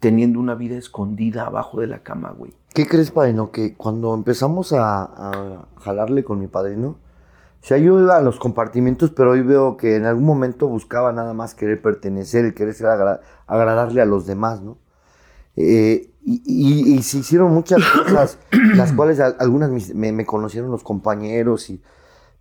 [0.00, 2.52] teniendo una vida escondida abajo de la cama, güey.
[2.74, 3.50] ¿Qué crees, padrino?
[3.50, 9.10] Que cuando empezamos a, jalarle con mi padrino, o sea, yo iba a los compartimentos,
[9.10, 12.86] pero hoy veo que en algún momento buscaba nada más querer pertenecer, querer ser
[13.46, 14.76] agradarle a los demás, ¿no?
[15.56, 18.38] Eh, y, se hicieron muchas cosas,
[18.74, 21.80] las cuales algunas me, conocieron los compañeros, y,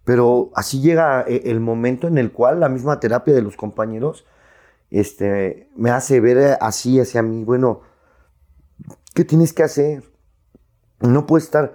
[0.06, 4.26] pero así llega eh, el momento en el cual la misma terapia de los compañeros
[4.91, 7.82] este, me hace ver así hacia mí, bueno,
[9.14, 10.03] ¿qué tienes que hacer?
[11.01, 11.74] No puede estar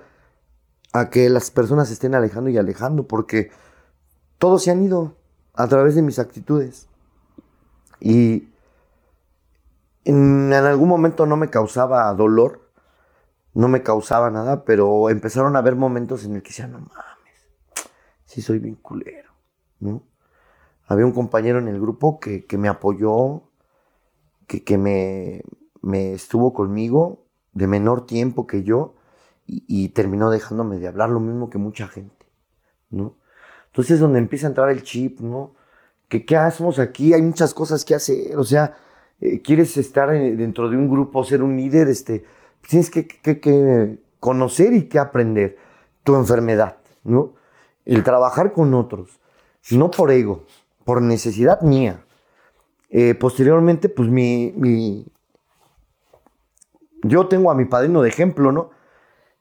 [0.92, 3.50] a que las personas estén alejando y alejando, porque
[4.38, 5.16] todos se han ido
[5.54, 6.88] a través de mis actitudes.
[8.00, 8.48] Y
[10.04, 12.70] en, algún momento no me causaba dolor,
[13.54, 17.09] no me causaba nada, pero empezaron a haber momentos en el que decían, no mames,
[18.30, 19.32] sí soy bien culero,
[19.80, 20.04] ¿no?
[20.86, 23.42] había un compañero en el grupo que, me apoyó,
[24.46, 25.42] que, que me,
[25.82, 28.94] me, estuvo conmigo de menor tiempo que yo
[29.46, 32.26] y, terminó dejándome de hablar lo mismo que mucha gente,
[32.90, 33.16] ¿no?
[33.66, 35.54] Entonces es donde empieza a entrar el chip, ¿no?
[36.08, 38.76] Que qué hacemos aquí, hay muchas cosas que hacer, o sea,
[39.20, 42.24] eh, quieres estar dentro de un grupo, ser un líder, este,
[42.68, 45.56] tienes que, que, que conocer y que aprender
[46.04, 47.39] tu enfermedad, ¿no?
[47.90, 49.18] El trabajar con otros,
[49.72, 50.44] no por ego,
[50.84, 52.04] por necesidad mía.
[52.88, 55.04] Eh, posteriormente, pues mi,
[57.02, 58.70] Yo tengo a mi padrino de ejemplo, ¿no?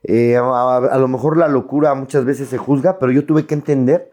[0.02, 4.10] Eh, a, lo mejor la locura muchas veces se juzga, pero yo tuve que entender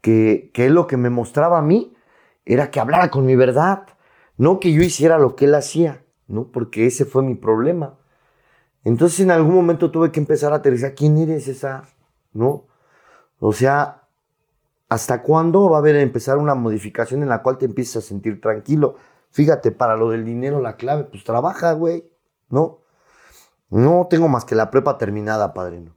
[0.00, 1.94] que, que él lo que me mostraba a mí
[2.44, 3.86] era que hablara con mi verdad,
[4.36, 6.48] no que yo hiciera lo que él hacía, ¿no?
[6.48, 8.00] Porque ese fue mi problema.
[8.82, 11.84] Entonces en algún momento tuve que empezar a aterrizar, ¿quién eres esa?
[12.32, 12.64] ¿No?
[13.40, 14.00] O sea,
[14.90, 18.40] ¿Hasta cuándo va a haber empezar una modificación en la cual te empiezas a sentir
[18.40, 18.96] tranquilo?
[19.30, 22.10] Fíjate, para lo del dinero, la clave, pues trabaja, güey,
[22.48, 22.80] ¿no?
[23.68, 25.94] No tengo más que la prepa terminada, padrino.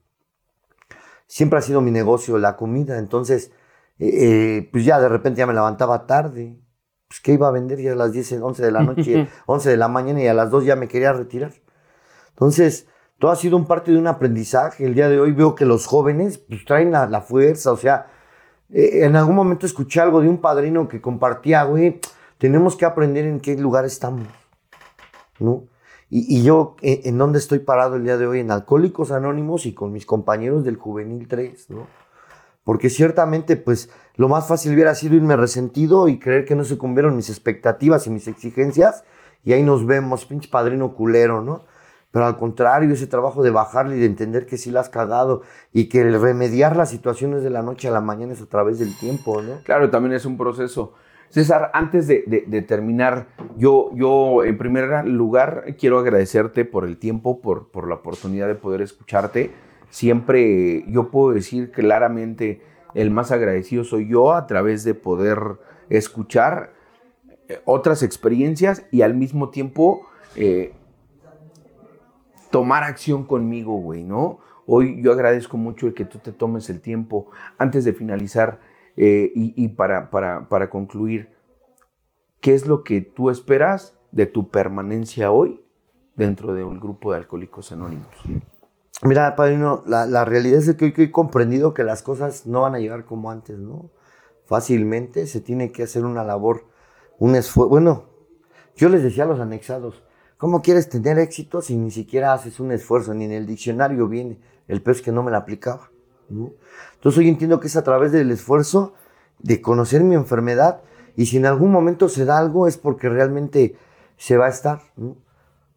[1.26, 3.52] Siempre ha sido mi negocio la comida, entonces,
[3.98, 6.60] eh, eh, pues ya de repente ya me levantaba tarde.
[7.08, 9.78] Pues que iba a vender ya a las 10, 11 de la noche, 11 de
[9.78, 11.54] la mañana y a las 2 ya me quería retirar.
[12.30, 12.88] Entonces,
[13.20, 14.86] todo ha sido un parte de un aprendizaje.
[14.86, 18.08] El día de hoy veo que los jóvenes pues, traen la, la fuerza, o sea,
[18.74, 22.00] eh, en algún momento escuché algo de un padrino que compartía, güey,
[22.38, 24.28] tenemos que aprender en qué lugar estamos,
[25.40, 25.66] ¿no?
[26.16, 28.40] Y, yo, eh, ¿en dónde estoy parado el día de hoy?
[28.40, 31.88] En Alcohólicos Anónimos y con mis compañeros del Juvenil 3, ¿no?
[32.64, 36.78] Porque ciertamente, pues, lo más fácil hubiera sido irme resentido y creer que no se
[36.78, 39.04] cumplieron mis expectativas y mis exigencias,
[39.44, 41.66] y ahí nos vemos, pinche padrino culero, ¿no?
[42.14, 45.42] Pero al contrario, ese trabajo de bajarle y de entender que sí la has cagado
[45.74, 48.78] y que el remediar las situaciones de la noche a la mañana es a través
[48.78, 49.64] del tiempo, ¿no?
[49.64, 50.94] Claro, también es un proceso.
[51.30, 52.22] César, antes de,
[52.68, 58.46] terminar, yo, yo en primer lugar quiero agradecerte por el tiempo, por, por la oportunidad
[58.46, 59.52] de poder escucharte.
[59.90, 62.62] Siempre yo puedo decir claramente
[62.94, 65.40] el más agradecido soy yo a través de poder
[65.90, 66.74] escuchar
[67.50, 70.06] eh, otras experiencias y al mismo tiempo
[70.36, 70.74] eh,
[72.54, 74.38] tomar acción conmigo, güey, ¿no?
[74.68, 78.60] Hoy yo agradezco mucho el que tú te tomes el tiempo antes de finalizar
[78.96, 81.30] eh, y, para, para, concluir,
[82.42, 85.66] ¿qué es lo que tú esperas de tu permanencia hoy
[86.16, 88.14] dentro de un grupo de alcohólicos anónimos?
[89.02, 92.76] Mira, padrino, la, la realidad es que hoy he comprendido que las cosas no van
[92.76, 93.90] a llegar como antes, ¿no?
[94.46, 96.68] Fácilmente se tiene que hacer una labor,
[97.18, 97.70] un esfuerzo.
[97.70, 98.04] Bueno,
[98.76, 100.04] yo les decía a los anexados,
[100.44, 103.14] ¿Cómo quieres tener éxito si ni siquiera haces un esfuerzo?
[103.14, 104.42] Ni en el diccionario viene.
[104.68, 105.90] El peor que no me la aplicaba.
[106.30, 108.94] Entonces hoy entiendo que es a través del esfuerzo
[109.40, 110.82] de conocer mi enfermedad
[111.16, 113.78] y si en algún momento se da algo es porque realmente
[114.18, 114.82] se va a estar.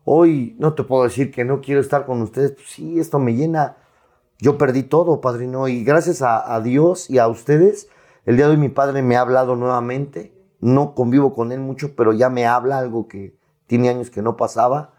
[0.03, 2.51] Hoy no te puedo decir que no quiero estar con ustedes.
[2.51, 3.77] Pues sí, esto me llena.
[4.41, 5.69] Yo perdí todo, padrino.
[5.69, 7.89] Y gracias a, a Dios y a ustedes,
[8.25, 10.35] el día de hoy mi padre me ha hablado nuevamente.
[10.59, 13.36] No convivo con él mucho, pero ya me habla algo que
[13.67, 14.95] tiene años que no pasaba.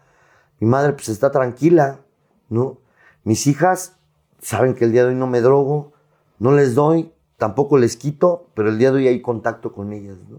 [0.60, 2.00] Mi madre pues está tranquila,
[2.48, 2.78] ¿no?
[3.24, 3.96] Mis hijas
[4.40, 5.92] saben que el día de hoy no me drogo,
[6.38, 10.18] no les doy, tampoco les quito, pero el día de hoy hay contacto con ellas.
[10.28, 10.38] ¿no?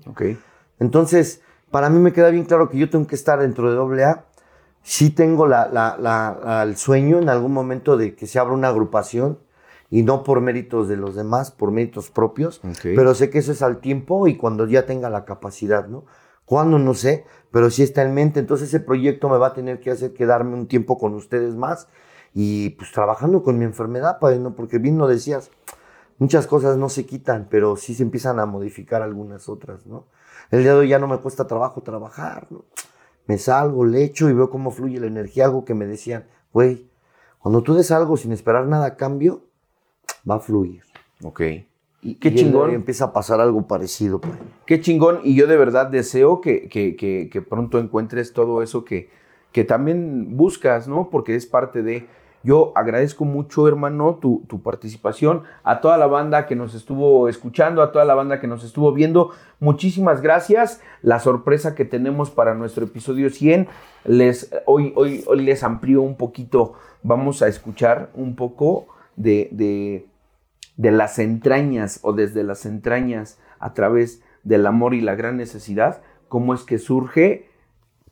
[0.79, 4.25] Entonces, para mí me queda bien claro que yo tengo que estar dentro de AA.
[4.81, 9.39] Sí tengo la, el sueño en algún momento de que se abra una agrupación
[9.89, 13.61] y no por méritos de los demás, por méritos propios, pero sé que eso es
[13.61, 16.05] al tiempo y cuando ya tenga la capacidad, ¿no?
[16.49, 19.79] Cuándo no sé, pero sí está en mente, entonces ese proyecto me va a tener
[19.79, 21.87] que hacer quedarme un tiempo con ustedes más
[22.33, 24.55] y pues trabajando con mi enfermedad, ¿no?
[24.55, 25.51] Porque bien lo decías,
[26.17, 30.07] muchas cosas no se quitan, pero sí se empiezan a modificar algunas otras, ¿no?
[30.49, 32.47] El día de hoy ya no me cuesta trabajo trabajar.
[33.27, 36.89] Me salgo, le echo y veo cómo fluye la energía, algo que me decían, güey,
[37.37, 39.43] cuando tú des algo sin esperar nada a cambio,
[40.27, 40.81] va a fluir.
[41.23, 41.41] Ok.
[42.01, 42.71] Y, Qué chingón.
[42.71, 44.19] Y empieza a pasar algo parecido.
[44.21, 44.33] Pues.
[44.65, 45.19] Qué chingón.
[45.23, 49.09] Y yo de verdad deseo que, que, que, que pronto encuentres todo eso que,
[49.51, 51.09] que también buscas, ¿no?
[51.09, 52.07] Porque es parte de...
[52.41, 57.81] Yo agradezco mucho, hermano, tu, tu, participación, a toda la banda que nos estuvo escuchando,
[57.81, 59.31] a toda la banda que nos estuvo viendo.
[59.59, 60.81] Muchísimas gracias.
[61.01, 63.67] La sorpresa que tenemos para nuestro episodio 100,
[64.05, 66.75] les, hoy, hoy, hoy les amplió un poquito.
[67.03, 68.87] Vamos a escuchar un poco
[69.17, 70.07] de, de,
[70.79, 76.01] de las entrañas o desde las entrañas a través del amor y la gran necesidad,
[76.29, 77.49] cómo es que surge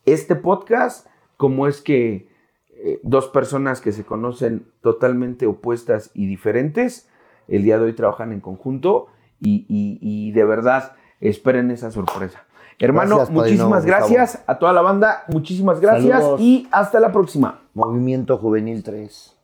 [0.05, 1.07] este podcast,
[1.37, 2.27] cómo es que
[2.71, 7.07] eh, dos personas que se conocen totalmente opuestas y diferentes,
[7.47, 9.07] el día de hoy trabajan en conjunto
[9.39, 10.91] y, de verdad
[11.21, 12.43] esperen esa sorpresa.
[12.79, 17.61] Hermano, muchísimas gracias a toda la banda, muchísimas gracias y hasta la próxima.
[17.73, 19.36] Movimiento Juvenil 3.